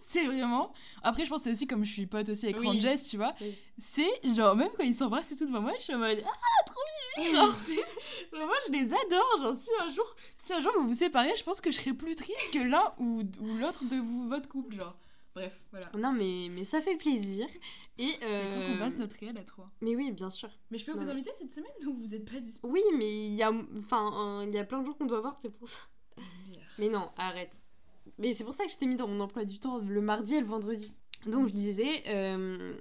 [0.00, 0.72] c'est vraiment.
[1.02, 2.66] Après, je pense que c'est aussi comme je suis pote aussi avec Oui.
[2.66, 3.32] Ranges, tu vois.
[3.40, 3.54] Oui.
[3.78, 6.64] C'est genre, même quand ils s'embrassent et tout devant moi, je suis en mode Ah,
[6.66, 6.80] trop
[7.18, 9.36] mimi Genre, c'est- vraiment, je les adore.
[9.40, 11.92] Genre, si un jour, si un jour vous vous séparez, je pense que je serais
[11.92, 14.96] plus triste que l'un ou, ou l'autre de vous, votre couple, genre.
[15.34, 15.88] Bref, voilà.
[15.96, 17.46] Non, mais, mais ça fait plaisir.
[17.98, 18.04] Et.
[18.04, 19.70] Il faut euh, qu'on fasse notre réel à trois.
[19.80, 20.50] Mais oui, bien sûr.
[20.70, 22.68] Mais je peux Non, vous inviter cette semaine ou vous êtes pas dispo?
[22.68, 25.38] Oui, mais il y a, enfin, il y a plein de jours qu'on doit voir,
[25.40, 25.78] c'est pour ça.
[26.78, 27.58] Mais non, arrête.
[28.18, 30.34] Mais c'est pour ça que je t'ai mis dans mon emploi du temps le mardi
[30.34, 30.92] et le vendredi.
[31.26, 32.74] Donc je disais, euh,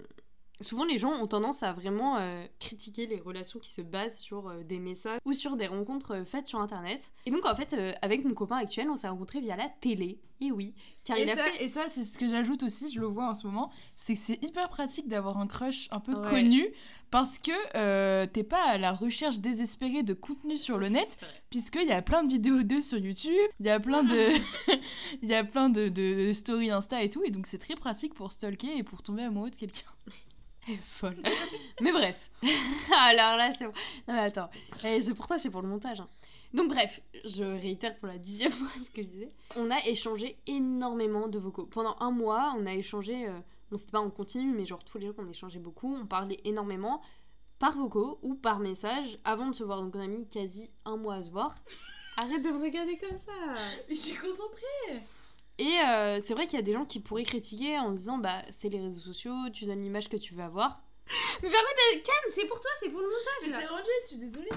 [0.61, 4.47] souvent les gens ont tendance à vraiment euh, critiquer les relations qui se basent sur
[4.49, 7.11] euh, des messages ou sur des rencontres euh, faites sur internet.
[7.25, 10.19] Et donc en fait, avec mon copain actuel, on s'est rencontrés via la télé.
[10.43, 11.63] Et oui, car Et il a ça, fait.
[11.63, 14.19] et ça, c'est ce que j'ajoute aussi, je le vois en ce moment, c'est que
[14.19, 16.29] c'est hyper pratique d'avoir un crush un peu Ouais.
[16.29, 16.67] connu
[17.11, 21.17] parce que t'es pas à la recherche désespérée de contenu sur le net,
[21.51, 24.29] puisqu'il y a plein de vidéos d'eux sur YouTube, il y a plein de,
[25.21, 27.75] il y a plein de, de, de stories Insta et tout, et donc c'est très
[27.75, 29.85] pratique pour stalker et pour tomber amoureux de quelqu'un.
[30.67, 31.17] Elle est folle.
[31.81, 32.29] mais bref.
[32.95, 33.73] Alors là, c'est bon.
[34.07, 34.49] Non, mais attends.
[34.85, 35.99] Eh, c'est pour ça, c'est pour le montage.
[35.99, 36.07] hein.
[36.53, 39.31] Donc, bref, je réitère pour la dixième fois ce que je disais.
[39.55, 41.65] On a échangé énormément de vocaux.
[41.65, 43.27] Pendant un mois, on a échangé.
[43.27, 43.39] euh,
[43.71, 45.95] Bon, c'était pas en continu, mais genre tous les jours, on échangeait beaucoup.
[45.95, 47.01] On parlait énormément
[47.57, 49.81] par vocaux ou par message avant de se voir.
[49.81, 51.55] Donc, on a mis quasi un mois à se voir.
[52.17, 53.55] Arrête de me regarder comme ça!
[53.89, 55.01] Je suis concentrée
[55.61, 58.17] Et euh, c'est vrai qu'il y a des gens qui pourraient critiquer en se disant
[58.17, 60.81] bah c'est les réseaux sociaux, tu donnes l'image que tu veux avoir.
[61.43, 64.17] Mais par contre, Cam, c'est pour toi, c'est pour le montage c'est rangé, je suis
[64.17, 64.49] désolée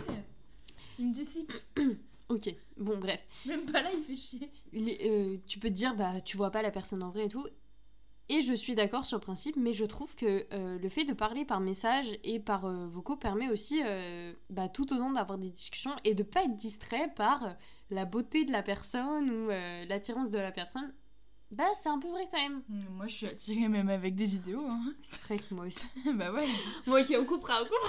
[0.99, 1.53] Il me dissipe,
[2.31, 3.23] Ok, bon bref.
[3.45, 4.51] même pas là, il fait chier.
[4.73, 7.29] Les- euh, tu peux te dire bah tu vois pas la personne en vrai et
[7.29, 7.47] tout.
[8.31, 11.13] Et je suis d'accord sur le principe, mais je trouve que euh, le fait de
[11.13, 15.51] parler par message et par euh, vocaux permet aussi euh, bah, tout autant d'avoir des
[15.51, 17.51] discussions et de pas être distrait par euh,
[17.91, 20.93] la beauté de la personne ou euh, l'attirance de la personne.
[21.51, 22.63] Bah c'est un peu vrai quand même.
[22.91, 24.65] Moi, je suis attirée même avec des vidéos.
[24.67, 24.95] Hein.
[25.03, 25.87] C'est vrai que moi aussi.
[26.15, 26.49] bah ouais.
[26.87, 27.89] Bon, ok, on coupera, on coupera.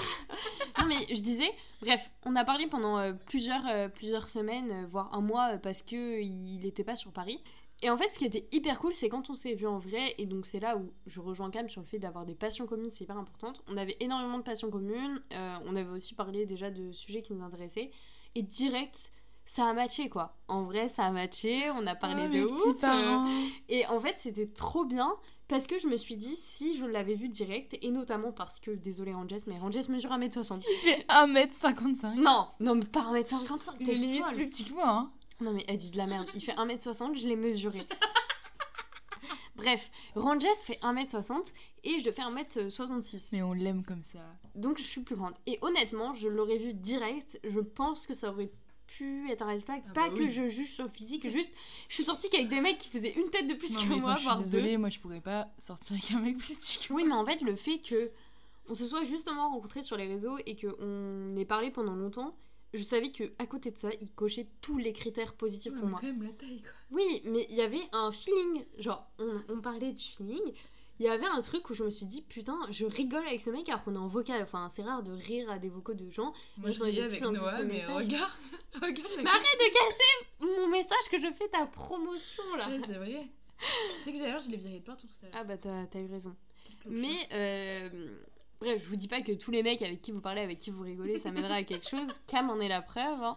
[0.78, 5.12] non, mais je disais, bref, on a parlé pendant euh, plusieurs, euh, plusieurs semaines, voire
[5.12, 7.42] un mois, parce que il n'était pas sur Paris.
[7.82, 10.14] Et en fait, ce qui était hyper cool, c'est quand on s'est vu en vrai,
[10.16, 12.90] et donc c'est là où je rejoins Cam sur le fait d'avoir des passions communes,
[12.90, 13.52] c'est hyper important.
[13.68, 17.34] On avait énormément de passions communes, euh, on avait aussi parlé déjà de sujets qui
[17.34, 17.90] nous intéressaient,
[18.34, 19.12] et direct,
[19.46, 20.36] ça a matché quoi.
[20.48, 22.52] En vrai, ça a matché, on a parlé Oh, de ouf.
[22.52, 23.28] petits euh, parents.
[23.70, 25.10] et en fait, c'était trop bien
[25.48, 28.72] parce que je me suis dit, si je l'avais vu direct, et notamment parce que,
[28.72, 30.64] désolé Ranges, mais Ranges mesure 1m60.
[30.68, 32.14] Il fait 1m55.
[32.20, 34.34] Non, non, mais pas 1m55, Il t'es limite folle.
[34.34, 34.88] plus petit que moi.
[34.88, 35.10] Hein.
[35.40, 36.28] Non, mais elle dit de la merde.
[36.34, 37.86] Il fait 1m60, je l'ai mesuré.
[39.54, 41.36] Bref, Ranges fait 1m60
[41.84, 43.28] et je fais 1m66.
[43.32, 44.18] Mais on l'aime comme ça.
[44.54, 45.34] Donc je suis plus grande.
[45.46, 48.50] Et honnêtement, je l'aurais vu direct, je pense que ça aurait
[48.96, 49.82] pu être un red flag.
[49.88, 51.52] Ah pas bah que je juge sur le physique, juste,
[51.88, 54.16] je suis sortie qu'avec des mecs qui faisaient une tête de plus Non, que moi,
[54.16, 54.44] suis voire deux.
[54.44, 57.02] désolée, moi je pourrais pas sortir avec un mec plus petit que moi.
[57.02, 58.10] Oui, mais en fait, le fait que
[58.68, 62.36] on se soit justement rencontrés sur les réseaux et qu'on ait parlé pendant longtemps,
[62.74, 65.86] je savais que à côté de ça, il cochait tous les critères positifs Ouais, pour
[65.86, 66.00] mais moi.
[66.00, 66.70] quand même la taille quoi.
[66.90, 70.52] Oui, mais il y avait un feeling, genre on, on parlait du feeling.
[70.98, 73.50] Il y avait un truc où je me suis dit putain, je rigole avec ce
[73.50, 74.40] mec alors qu'on est en vocal.
[74.42, 76.32] Enfin, c'est rare de rire à des vocaux de gens.
[76.56, 77.94] Moi je riais avec Noah, mais message.
[77.96, 78.30] regarde,
[78.74, 82.68] regarde Mais arrête de casser mon message que je fais ta promotion là.
[82.70, 83.28] Ouais, c'est vrai.
[83.98, 85.34] tu sais que d'ailleurs je l'ai viré de partout tout à l'heure.
[85.40, 86.34] Ah bah t'as t'as eu raison.
[86.88, 88.08] Mais euh,
[88.60, 90.70] bref, je vous dis pas que tous les mecs avec qui vous parlez, avec qui
[90.70, 92.08] vous rigolez, ça mènera à quelque chose.
[92.26, 93.22] Cam en est la preuve.
[93.22, 93.36] hein.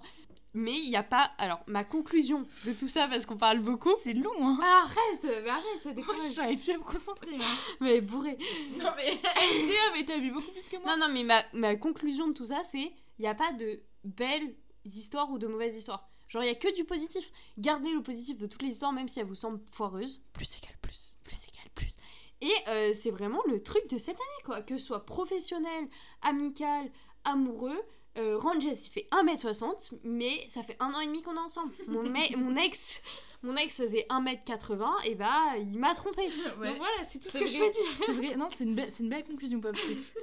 [0.53, 1.31] Mais il n'y a pas.
[1.37, 3.93] Alors, ma conclusion de tout ça, parce qu'on parle beaucoup.
[4.01, 4.59] C'est long hein.
[4.61, 6.33] Ah, arrête, mais arrête, ça décourage.
[6.33, 7.35] j'arrive plus à me concentrer.
[7.35, 7.57] Hein.
[7.81, 8.37] Mais bourré.
[8.77, 9.21] Non mais
[9.93, 10.97] mais t'as vu beaucoup plus que moi.
[10.97, 13.83] Non, non, mais ma, ma conclusion de tout ça, c'est il n'y a pas de
[14.03, 16.09] belles histoires ou de mauvaises histoires.
[16.29, 17.31] Genre, il y a que du positif.
[17.57, 20.21] Gardez le positif de toutes les histoires, même si elles vous semblent foireuses.
[20.33, 21.17] Plus égale plus.
[21.23, 21.97] plus égale plus.
[22.41, 24.61] Et euh, c'est vraiment le truc de cette année, quoi.
[24.61, 25.89] Que ce soit professionnel,
[26.21, 26.89] amical,
[27.23, 27.81] amoureux.
[28.17, 31.71] Euh, Ranges, il fait 1m60, mais ça fait un an et demi qu'on est ensemble.
[31.87, 33.01] Mon, me- mon ex
[33.41, 36.23] mon ex faisait 1m80, et bah, il m'a trompé.
[36.59, 36.67] Ouais.
[36.67, 38.05] Donc voilà, c'est tout ce que je peux dire.
[38.05, 39.77] C'est vrai, non, c'est une, belle- c'est une belle conclusion, Pop.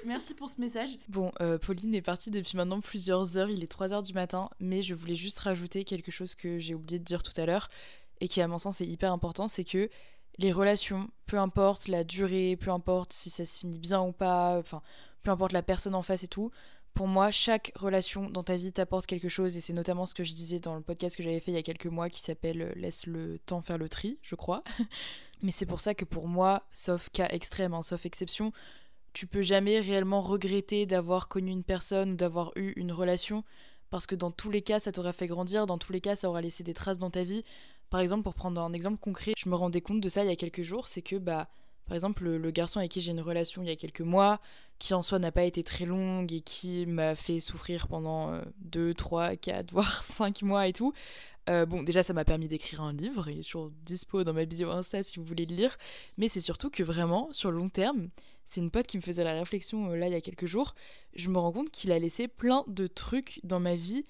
[0.05, 0.91] Merci pour ce message.
[1.09, 4.51] Bon, euh, Pauline est partie depuis maintenant plusieurs heures, il est 3 heures du matin,
[4.61, 7.71] mais je voulais juste rajouter quelque chose que j'ai oublié de dire tout à l'heure,
[8.21, 9.89] et qui à mon sens est hyper important, c'est que
[10.39, 14.59] les relations, peu importe la durée, peu importe si ça se finit bien ou pas,
[14.59, 14.83] enfin,
[15.23, 16.51] peu importe la personne en face et tout,
[16.97, 20.25] pour moi, chaque relation dans ta vie t'apporte quelque chose, et c'est notamment ce que
[20.25, 22.63] je disais dans le podcast que j'avais fait il y a quelques mois qui s'appelle
[22.63, 24.65] euh, Laisse le temps faire le tri, je crois.
[25.43, 28.51] Mais c'est pour ça que pour moi, sauf cas extrême, hein, sauf exception,
[29.13, 33.45] tu peux jamais réellement regretter d'avoir connu une personne ou d'avoir eu une relation,
[33.91, 36.31] parce que dans tous les cas, ça t'aurait fait grandir, dans tous les cas, ça
[36.31, 37.45] aura laissé des traces dans ta vie.
[37.91, 40.33] Par exemple, pour prendre un exemple concret, je me rendais compte de ça il y
[40.33, 41.47] a quelques jours, c'est que bah
[41.87, 44.41] par exemple, le, garçon avec qui j'ai une relation il y a quelques mois,
[44.79, 48.95] qui en soi n'a pas été très longue et qui m'a fait souffrir pendant 2,
[48.95, 50.93] 3, 4, voire 5 mois et tout.
[51.49, 54.45] Euh, bon, déjà, ça m'a permis d'écrire un livre, il est toujours dispo dans ma
[54.45, 55.77] bio Insta si vous voulez le lire.
[56.19, 58.09] Mais c'est surtout que vraiment, sur le long terme,
[58.45, 60.75] c'est une pote qui me faisait la réflexion euh, là il y a quelques jours.
[61.15, 64.05] Je me rends compte qu'il a laissé plein de trucs dans ma vie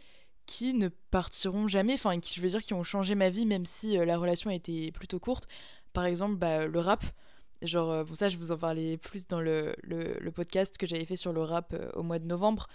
[0.46, 3.66] qui ne partiront jamais, enfin, qui, je veux dire, qui ont changé ma vie, même
[3.66, 5.48] si euh, la relation a été plutôt courte.
[5.92, 7.04] Par exemple, bah, le rap.
[7.62, 11.04] Genre, euh, pour ça, je vous en parlais plus dans le, le, podcast que j'avais
[11.06, 12.68] fait sur le rap euh, au mois de novembre.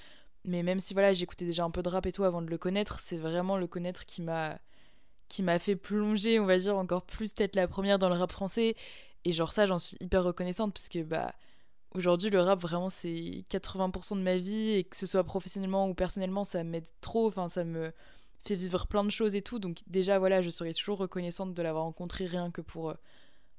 [0.45, 2.57] Mais même si voilà, j'écoutais déjà un peu de rap et tout avant de le
[2.57, 4.57] connaître, c'est vraiment le connaître qui m'a
[5.27, 8.32] qui m'a fait plonger, on va dire, encore plus peut-être la première dans le rap
[8.32, 8.75] français.
[9.23, 11.34] Et genre ça, j'en suis hyper reconnaissante parce que bah
[11.93, 15.93] aujourd'hui le rap vraiment c'est 80% de ma vie et que ce soit professionnellement ou
[15.93, 17.27] personnellement, ça m'aide trop.
[17.27, 17.93] Enfin, ça me
[18.45, 19.59] fait vivre plein de choses et tout.
[19.59, 22.95] Donc déjà voilà, je serais toujours reconnaissante de l'avoir rencontré rien que pour euh,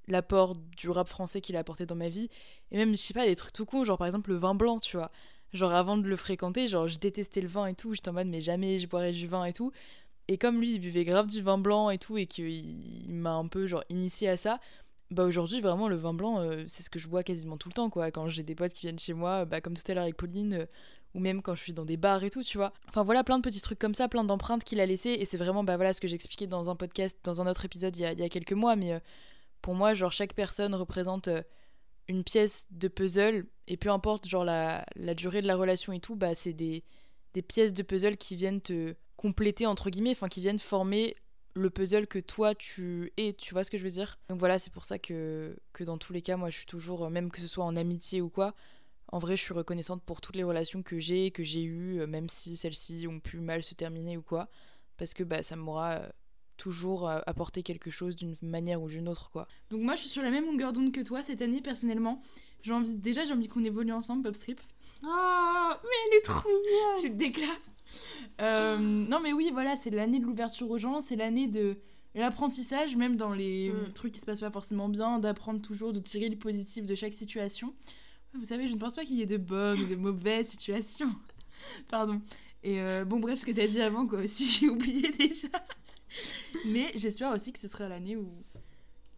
[0.08, 2.28] l'apport du rap français qu'il a apporté dans ma vie.
[2.70, 4.78] Et même, je sais pas, des trucs tout cool, genre par exemple le vin blanc,
[4.78, 5.10] tu vois.
[5.52, 8.28] Genre avant de le fréquenter, genre je détestais le vin et tout, j'étais en mode
[8.28, 9.72] mais jamais je boirais du vin et tout.
[10.28, 13.48] Et comme lui, il buvait grave du vin blanc et tout, et qu'il m'a un
[13.48, 14.60] peu genre initié à ça,
[15.10, 17.74] bah aujourd'hui vraiment le vin blanc, euh, c'est ce que je bois quasiment tout le
[17.74, 18.10] temps quoi.
[18.10, 20.54] Quand j'ai des potes qui viennent chez moi, bah comme tout à l'heure avec Pauline,
[20.54, 20.66] euh,
[21.14, 22.72] ou même quand je suis dans des bars et tout, tu vois.
[22.88, 25.36] Enfin voilà, plein de petits trucs comme ça, plein d'empreintes qu'il a laissées, et c'est
[25.36, 28.04] vraiment bah voilà ce que j'expliquais dans un podcast, dans un autre épisode il y
[28.06, 29.00] a, il y a quelques mois, mais euh,
[29.62, 31.42] pour moi, genre, chaque personne représente euh,
[32.08, 34.84] une pièce de puzzle, et peu importe, genre, la,
[35.16, 36.84] durée de la relation et tout, bah, c'est des,
[37.48, 41.16] pièces de puzzle qui viennent te compléter, entre guillemets, enfin, qui viennent former
[41.54, 44.18] le puzzle que toi tu es, tu vois ce que je veux dire?
[44.28, 47.04] Donc voilà, c'est pour ça que, que dans tous les cas, moi je suis toujours,
[47.04, 48.54] euh, même que ce soit en amitié ou quoi,
[49.08, 52.06] en vrai je suis reconnaissante pour toutes les relations que j'ai, que j'ai eues, euh,
[52.06, 54.48] même si celles-ci ont pu mal se terminer ou quoi,
[54.96, 56.02] parce que bah, ça m'aura
[56.62, 59.48] toujours euh, apporter quelque chose d'une manière ou d'une autre quoi.
[59.70, 62.22] Donc moi je suis sur la même longueur d'onde que toi cette année personnellement.
[62.62, 64.60] J'ai envie déjà j'ai envie qu'on évolue ensemble Pop Strip.
[65.02, 67.00] Oh mais elle est trop mignonne.
[67.00, 67.60] tu te déclares.
[68.40, 71.78] Euh, non mais oui voilà c'est l'année de l'ouverture aux gens, c'est l'année de
[72.14, 73.92] l'apprentissage même dans les mm.
[73.94, 77.14] trucs qui se passent pas forcément bien, d'apprendre toujours de tirer le positif de chaque
[77.14, 77.74] situation.
[78.34, 81.10] Vous savez je ne pense pas qu'il y ait de bonnes ou de mauvaises situations.
[81.88, 82.22] Pardon.
[82.62, 85.48] Et euh, bon bref ce que tu as dit avant quoi aussi j'ai oublié déjà.
[86.66, 88.28] Mais j'espère aussi que ce sera l'année où,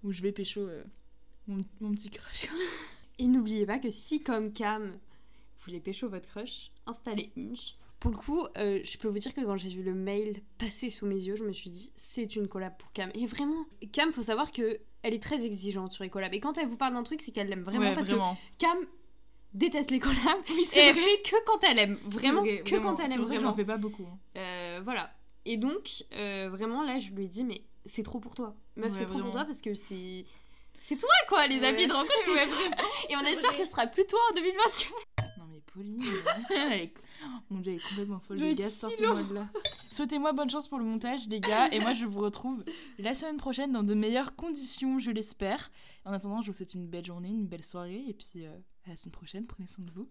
[0.03, 0.85] où je vais pécho euh,
[1.47, 2.47] mon, petit crush.
[3.19, 7.77] Et n'oubliez pas que si, comme Cam, vous voulez pécho votre crush, installez Inch.
[8.01, 10.91] Pour le coup, euh, je peux vous dire que quand j'ai vu le mail passer
[10.91, 13.11] sous mes yeux, je me suis dit, c'est une collab pour Cam.
[13.15, 16.35] Et vraiment, Cam, faut savoir que elle est très exigeante sur les collabs.
[16.35, 17.95] Et quand elle vous parle d'un truc, c'est qu'elle l'aime vraiment.
[17.95, 18.15] parce que
[18.59, 18.77] Cam
[19.53, 20.19] déteste les collabs.
[20.51, 21.99] Oui, et elle fait que quand elle aime.
[22.07, 23.23] Vraiment, que quand elle aime.
[23.23, 23.51] Vraiment.
[23.51, 24.05] J'en fais pas beaucoup.
[24.05, 24.19] Hein.
[24.37, 25.15] Euh, voilà.
[25.45, 28.55] Et donc, euh, vraiment, là, je lui ai dit, mais c'est trop pour toi.
[28.77, 30.25] Meuf, c'est trop pour toi parce que c'est.
[30.83, 32.57] C'est toi, quoi, les habits de rencontre, c'est toi.
[33.09, 34.93] Et on espère que ce sera plus toi en 2024.
[35.39, 36.03] Non, mais Pauline,
[36.51, 36.95] elle est...
[37.49, 39.49] Mon dieu, elle est complètement folle, les gars, sortez-moi de là.
[39.91, 42.65] Souhaitez-moi bonne chance pour le montage, les gars, et moi, je vous retrouve
[42.99, 45.71] la semaine prochaine dans de meilleures conditions, je l'espère.
[46.05, 48.55] En attendant, je vous souhaite une belle journée, une belle soirée, et puis euh,
[48.87, 50.11] à la semaine prochaine, prenez soin de vous.